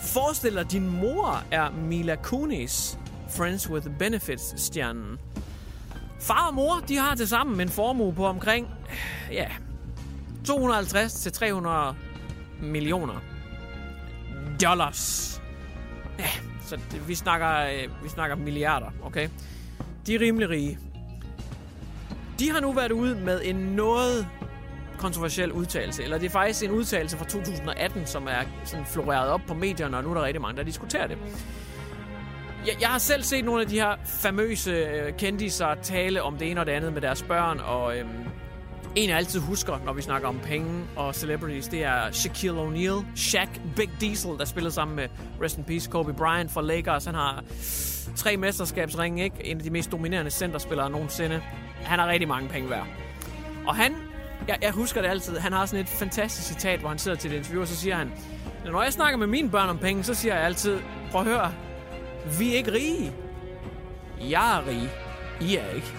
Forestil 0.00 0.54
dig, 0.54 0.70
din 0.70 1.00
mor 1.00 1.42
er 1.50 1.70
Mila 1.70 2.14
Kunis, 2.16 2.98
Friends 3.36 3.70
with 3.70 3.86
Benefits-stjernen. 3.98 5.18
Far 6.20 6.48
og 6.48 6.54
mor, 6.54 6.80
de 6.88 6.96
har 6.96 7.14
til 7.14 7.28
sammen 7.28 7.60
en 7.60 7.68
formue 7.68 8.14
på 8.14 8.26
omkring, 8.26 8.68
ja, 9.30 9.48
250 10.44 11.12
til 11.14 11.32
300 11.32 11.96
millioner 12.62 13.20
dollars. 14.62 15.40
Ja, 16.18 16.28
så 16.66 16.76
det, 16.90 17.08
vi, 17.08 17.14
snakker, 17.14 17.48
øh, 17.58 18.04
vi 18.04 18.08
snakker 18.08 18.36
milliarder, 18.36 18.90
okay? 19.04 19.28
De 20.06 20.14
er 20.14 20.20
rimelig 20.20 20.48
rige. 20.48 20.78
De 22.38 22.50
har 22.50 22.60
nu 22.60 22.72
været 22.72 22.92
ude 22.92 23.14
med 23.14 23.40
en 23.44 23.56
noget 23.56 24.26
kontroversiel 24.98 25.52
udtalelse, 25.52 26.02
eller 26.02 26.18
det 26.18 26.26
er 26.26 26.30
faktisk 26.30 26.64
en 26.64 26.70
udtalelse 26.70 27.16
fra 27.16 27.24
2018, 27.24 28.06
som 28.06 28.26
er 28.26 28.42
sådan 28.64 28.86
floreret 28.86 29.30
op 29.30 29.40
på 29.46 29.54
medierne, 29.54 29.96
og 29.96 30.04
nu 30.04 30.10
er 30.10 30.14
der 30.14 30.22
rigtig 30.22 30.42
mange, 30.42 30.56
der 30.56 30.62
diskuterer 30.62 31.06
det. 31.06 31.18
Jeg, 32.66 32.76
jeg 32.80 32.88
har 32.88 32.98
selv 32.98 33.22
set 33.22 33.44
nogle 33.44 33.62
af 33.62 33.68
de 33.68 33.80
her 33.80 33.96
famøse 34.04 34.70
øh, 34.70 35.16
kendiser 35.18 35.74
tale 35.74 36.22
om 36.22 36.36
det 36.38 36.50
ene 36.50 36.60
og 36.60 36.66
det 36.66 36.72
andet 36.72 36.92
med 36.92 37.02
deres 37.02 37.22
børn, 37.22 37.60
og 37.60 37.98
øhm, 37.98 38.08
en 38.96 39.08
jeg 39.08 39.16
altid 39.16 39.40
husker, 39.40 39.78
når 39.84 39.92
vi 39.92 40.02
snakker 40.02 40.28
om 40.28 40.38
penge 40.38 40.84
og 40.96 41.14
celebrities, 41.14 41.68
det 41.68 41.84
er 41.84 42.10
Shaquille 42.10 42.60
O'Neal, 42.60 43.04
Shaq 43.16 43.48
Big 43.76 43.90
Diesel, 44.00 44.30
der 44.38 44.44
spillede 44.44 44.74
sammen 44.74 44.96
med 44.96 45.08
Rest 45.42 45.58
in 45.58 45.64
Peace 45.64 45.90
Kobe 45.90 46.12
Bryant 46.12 46.52
fra 46.52 46.62
Lakers. 46.62 47.04
Han 47.04 47.14
har 47.14 47.44
tre 48.16 48.36
mesterskabsringe, 48.36 49.24
ikke? 49.24 49.46
En 49.46 49.56
af 49.56 49.62
de 49.62 49.70
mest 49.70 49.92
dominerende 49.92 50.30
centerspillere 50.30 50.90
nogensinde. 50.90 51.42
Han 51.84 51.98
har 51.98 52.08
rigtig 52.08 52.28
mange 52.28 52.48
penge 52.48 52.70
værd. 52.70 52.86
Og 53.66 53.76
han, 53.76 53.94
jeg, 54.48 54.58
jeg 54.62 54.72
husker 54.72 55.02
det 55.02 55.08
altid, 55.08 55.38
han 55.38 55.52
har 55.52 55.66
sådan 55.66 55.84
et 55.84 55.88
fantastisk 55.88 56.48
citat, 56.48 56.80
hvor 56.80 56.88
han 56.88 56.98
sidder 56.98 57.16
til 57.16 57.32
et 57.32 57.36
interview, 57.36 57.62
og 57.62 57.68
så 57.68 57.76
siger 57.76 57.96
han, 57.96 58.12
når 58.64 58.82
jeg 58.82 58.92
snakker 58.92 59.18
med 59.18 59.26
mine 59.26 59.50
børn 59.50 59.68
om 59.68 59.78
penge, 59.78 60.04
så 60.04 60.14
siger 60.14 60.34
jeg 60.34 60.44
altid, 60.44 60.78
prøv 61.10 61.20
at 61.20 61.26
høre, 61.26 61.52
vi 62.38 62.52
er 62.52 62.56
ikke 62.56 62.72
rige. 62.72 63.12
Jeg 64.30 64.58
er 64.58 64.66
rig. 64.66 64.90
I 65.40 65.56
er 65.56 65.70
ikke. 65.70 65.94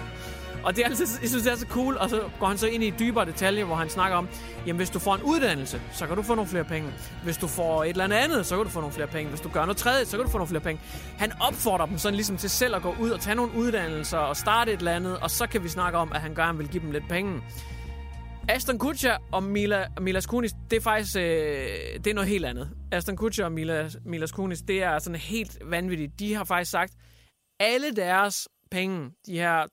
Og 0.63 0.75
det 0.75 0.81
er 0.81 0.85
altid, 0.85 1.05
jeg 1.21 1.29
synes, 1.29 1.43
det 1.43 1.51
er 1.51 1.55
så 1.55 1.65
cool, 1.67 1.97
og 1.97 2.09
så 2.09 2.21
går 2.39 2.47
han 2.47 2.57
så 2.57 2.67
ind 2.67 2.83
i 2.83 2.93
dybere 2.99 3.25
detaljer, 3.25 3.65
hvor 3.65 3.75
han 3.75 3.89
snakker 3.89 4.17
om, 4.17 4.27
jamen 4.67 4.77
hvis 4.77 4.89
du 4.89 4.99
får 4.99 5.15
en 5.15 5.21
uddannelse, 5.21 5.81
så 5.93 6.07
kan 6.07 6.15
du 6.15 6.21
få 6.21 6.35
nogle 6.35 6.49
flere 6.49 6.63
penge. 6.63 6.89
Hvis 7.23 7.37
du 7.37 7.47
får 7.47 7.83
et 7.83 7.89
eller 7.89 8.03
andet 8.03 8.17
andet, 8.17 8.45
så 8.45 8.55
kan 8.55 8.63
du 8.63 8.69
få 8.69 8.79
nogle 8.79 8.93
flere 8.93 9.07
penge. 9.07 9.29
Hvis 9.29 9.41
du 9.41 9.49
gør 9.49 9.61
noget 9.61 9.77
tredje, 9.77 10.05
så 10.05 10.17
kan 10.17 10.25
du 10.25 10.31
få 10.31 10.37
nogle 10.37 10.47
flere 10.47 10.63
penge. 10.63 10.81
Han 11.17 11.31
opfordrer 11.41 11.85
dem 11.85 11.97
sådan 11.97 12.15
ligesom 12.15 12.37
til 12.37 12.49
selv 12.49 12.75
at 12.75 12.81
gå 12.81 12.95
ud 12.99 13.09
og 13.09 13.19
tage 13.19 13.35
nogle 13.35 13.51
uddannelser 13.55 14.17
og 14.17 14.37
starte 14.37 14.73
et 14.73 14.77
eller 14.77 14.91
andet, 14.91 15.17
og 15.17 15.31
så 15.31 15.47
kan 15.47 15.63
vi 15.63 15.69
snakke 15.69 15.97
om, 15.97 16.11
at 16.13 16.21
han 16.21 16.35
gerne 16.35 16.57
vil 16.57 16.67
give 16.67 16.83
dem 16.83 16.91
lidt 16.91 17.09
penge. 17.09 17.41
Aston 18.49 18.79
Kutcher 18.79 19.17
og 19.31 19.43
Mila, 19.43 19.85
Milas 20.01 20.25
Kunis, 20.25 20.51
det 20.69 20.77
er 20.77 20.81
faktisk 20.81 21.17
øh, 21.17 21.23
det 22.03 22.07
er 22.07 22.13
noget 22.13 22.29
helt 22.29 22.45
andet. 22.45 22.69
Aston 22.91 23.17
Kutcher 23.17 23.45
og 23.45 23.51
Mila, 23.51 23.89
Milas 24.05 24.31
Kunis, 24.31 24.61
det 24.61 24.83
er 24.83 24.99
sådan 24.99 25.19
helt 25.19 25.57
vanvittigt. 25.65 26.19
De 26.19 26.33
har 26.33 26.43
faktisk 26.43 26.71
sagt, 26.71 26.93
alle 27.59 27.91
deres 27.95 28.47
penge, 28.73 29.11
de 29.25 29.37
her 29.37 29.67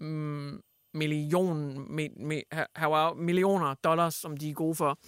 250-300 0.00 0.04
mm, 0.04 0.60
million, 0.94 1.86
mi, 1.96 2.08
mi, 2.16 2.42
millioner 3.16 3.74
dollars, 3.74 4.14
som 4.14 4.36
de 4.36 4.50
er 4.50 4.54
gode 4.54 4.74
for, 4.74 4.98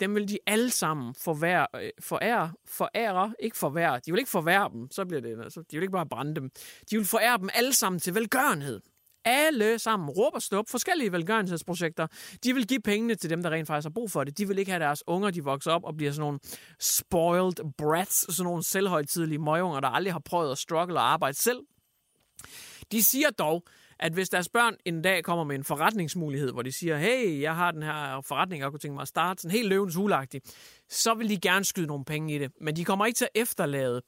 dem 0.00 0.14
vil 0.14 0.28
de 0.28 0.38
alle 0.46 0.70
sammen 0.70 1.14
forvære, 1.14 1.66
øh, 1.74 1.90
forære, 2.00 2.52
forære, 2.66 3.34
ikke 3.40 3.56
forvære, 3.56 4.00
de 4.06 4.12
vil 4.12 4.18
ikke 4.18 4.30
forvære 4.30 4.70
dem, 4.72 4.90
så 4.90 5.04
bliver 5.04 5.20
det, 5.20 5.40
altså, 5.42 5.60
de 5.70 5.76
vil 5.76 5.82
ikke 5.82 5.92
bare 5.92 6.06
brænde 6.06 6.34
dem. 6.34 6.50
De 6.90 6.96
vil 6.96 7.06
forære 7.06 7.38
dem 7.38 7.48
alle 7.54 7.72
sammen 7.72 8.00
til 8.00 8.14
velgørenhed 8.14 8.80
alle 9.28 9.78
sammen 9.78 10.08
råber 10.08 10.38
stop 10.38 10.64
forskellige 10.68 11.12
velgørenhedsprojekter. 11.12 12.06
De 12.44 12.54
vil 12.54 12.66
give 12.66 12.80
pengene 12.80 13.14
til 13.14 13.30
dem, 13.30 13.42
der 13.42 13.50
rent 13.50 13.66
faktisk 13.66 13.84
har 13.84 13.90
brug 13.90 14.10
for 14.10 14.24
det. 14.24 14.38
De 14.38 14.48
vil 14.48 14.58
ikke 14.58 14.70
have 14.70 14.84
deres 14.84 15.02
unger, 15.06 15.30
de 15.30 15.44
vokser 15.44 15.70
op 15.70 15.84
og 15.84 15.96
bliver 15.96 16.12
sådan 16.12 16.20
nogle 16.20 16.38
spoiled 16.80 17.72
brats, 17.78 18.34
sådan 18.34 18.44
nogle 18.44 18.62
selvhøjtidlige 18.64 19.38
møgunger, 19.38 19.80
der 19.80 19.88
aldrig 19.88 20.12
har 20.12 20.22
prøvet 20.24 20.52
at 20.52 20.58
struggle 20.58 20.94
og 20.94 21.12
arbejde 21.12 21.36
selv. 21.36 21.58
De 22.92 23.04
siger 23.04 23.30
dog, 23.30 23.64
at 24.00 24.12
hvis 24.12 24.28
deres 24.28 24.48
børn 24.48 24.76
en 24.84 25.02
dag 25.02 25.24
kommer 25.24 25.44
med 25.44 25.56
en 25.56 25.64
forretningsmulighed, 25.64 26.52
hvor 26.52 26.62
de 26.62 26.72
siger, 26.72 26.98
hey, 26.98 27.40
jeg 27.40 27.54
har 27.56 27.70
den 27.70 27.82
her 27.82 28.20
forretning, 28.20 28.62
jeg 28.62 28.70
kunne 28.70 28.78
tænke 28.78 28.94
mig 28.94 29.02
at 29.02 29.08
starte, 29.08 29.42
sådan 29.42 29.56
helt 29.56 29.68
løvens 29.68 29.94
hulagtigt, 29.94 30.56
så 30.88 31.14
vil 31.14 31.28
de 31.28 31.40
gerne 31.40 31.64
skyde 31.64 31.86
nogle 31.86 32.04
penge 32.04 32.34
i 32.34 32.38
det. 32.38 32.52
Men 32.60 32.76
de 32.76 32.84
kommer 32.84 33.06
ikke 33.06 33.16
til 33.16 33.24
at 33.34 33.40
efterlade 33.42 34.02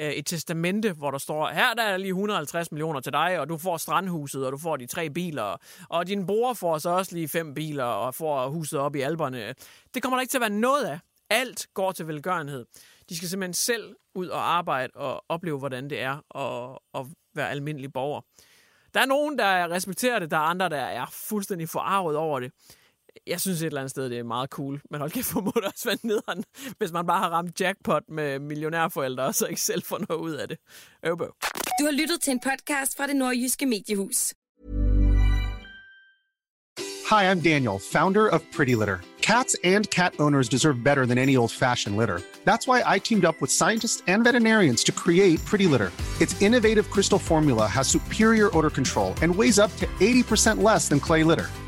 øh, 0.00 0.10
et 0.10 0.26
testamente, 0.26 0.92
hvor 0.92 1.10
der 1.10 1.18
står, 1.18 1.48
her 1.48 1.74
der 1.74 1.82
er 1.82 1.96
lige 1.96 2.08
150 2.08 2.72
millioner 2.72 3.00
til 3.00 3.12
dig, 3.12 3.40
og 3.40 3.48
du 3.48 3.58
får 3.58 3.76
strandhuset, 3.76 4.46
og 4.46 4.52
du 4.52 4.58
får 4.58 4.76
de 4.76 4.86
tre 4.86 5.10
biler, 5.10 5.56
og 5.88 6.06
din 6.06 6.26
bror 6.26 6.54
får 6.54 6.78
så 6.78 6.90
også 6.90 7.14
lige 7.14 7.28
fem 7.28 7.54
biler, 7.54 7.84
og 7.84 8.14
får 8.14 8.48
huset 8.48 8.78
op 8.78 8.96
i 8.96 9.00
alberne. 9.00 9.54
Det 9.94 10.02
kommer 10.02 10.16
der 10.16 10.20
ikke 10.20 10.30
til 10.30 10.38
at 10.38 10.40
være 10.40 10.50
noget 10.50 10.84
af. 10.84 10.98
Alt 11.30 11.66
går 11.74 11.92
til 11.92 12.08
velgørenhed. 12.08 12.64
De 13.08 13.16
skal 13.16 13.28
simpelthen 13.28 13.54
selv 13.54 13.94
ud 14.14 14.28
og 14.28 14.56
arbejde 14.56 14.92
og 14.94 15.24
opleve, 15.28 15.58
hvordan 15.58 15.90
det 15.90 16.00
er 16.00 16.36
at, 16.38 16.78
at 17.00 17.06
være 17.34 17.50
almindelig 17.50 17.92
borger. 17.92 18.20
Der 18.94 19.00
er 19.00 19.06
nogen, 19.06 19.38
der 19.38 19.70
respekterer 19.70 20.18
det, 20.18 20.30
der 20.30 20.36
er 20.36 20.40
andre, 20.40 20.68
der 20.68 20.76
er 20.76 21.06
fuldstændig 21.12 21.68
forarvet 21.68 22.16
over 22.16 22.40
det 22.40 22.52
jeg 23.26 23.40
synes 23.40 23.62
et 23.62 23.66
eller 23.66 23.80
andet 23.80 23.90
sted, 23.90 24.10
det 24.10 24.18
er 24.18 24.22
meget 24.22 24.50
cool. 24.50 24.80
Men 24.90 25.00
hold 25.00 25.10
kæft, 25.10 25.32
hvor 25.32 25.40
må 25.40 25.52
det 25.54 25.64
også 25.64 25.84
være 25.88 25.98
nederen, 26.02 26.44
hvis 26.78 26.92
man 26.92 27.06
bare 27.06 27.18
har 27.18 27.30
ramt 27.30 27.60
jackpot 27.60 28.02
med 28.08 28.38
millionærforældre, 28.38 29.24
og 29.24 29.34
så 29.34 29.46
ikke 29.46 29.60
selv 29.60 29.82
får 29.82 30.00
noget 30.08 30.20
ud 30.20 30.32
af 30.32 30.48
det. 30.48 30.58
Øvbø. 31.06 31.24
Du 31.80 31.84
har 31.84 31.92
lyttet 31.92 32.20
til 32.20 32.30
en 32.30 32.40
podcast 32.40 32.96
fra 32.96 33.06
det 33.06 33.16
nordjyske 33.16 33.66
mediehus. 33.66 34.34
Hi, 37.10 37.22
I'm 37.30 37.40
Daniel, 37.40 37.78
founder 37.92 38.28
of 38.28 38.40
Pretty 38.56 38.74
Litter. 38.74 38.98
Cats 39.22 39.56
and 39.64 39.84
cat 39.90 40.14
owners 40.18 40.48
deserve 40.48 40.84
better 40.84 41.06
than 41.06 41.18
any 41.18 41.36
old-fashioned 41.36 41.96
litter. 41.96 42.20
That's 42.44 42.68
why 42.68 42.82
I 42.94 42.98
teamed 42.98 43.24
up 43.24 43.40
with 43.40 43.52
scientists 43.52 44.02
and 44.06 44.24
veterinarians 44.24 44.84
to 44.84 44.92
create 44.92 45.44
Pretty 45.44 45.66
Litter. 45.66 45.90
Its 46.20 46.40
innovative 46.42 46.90
crystal 46.90 47.18
formula 47.18 47.66
has 47.66 47.88
superior 47.88 48.56
odor 48.56 48.70
control 48.70 49.14
and 49.22 49.34
weighs 49.34 49.58
up 49.58 49.70
to 49.76 49.86
80% 50.00 50.62
less 50.62 50.88
than 50.88 51.00
clay 51.00 51.24
litter. 51.24 51.46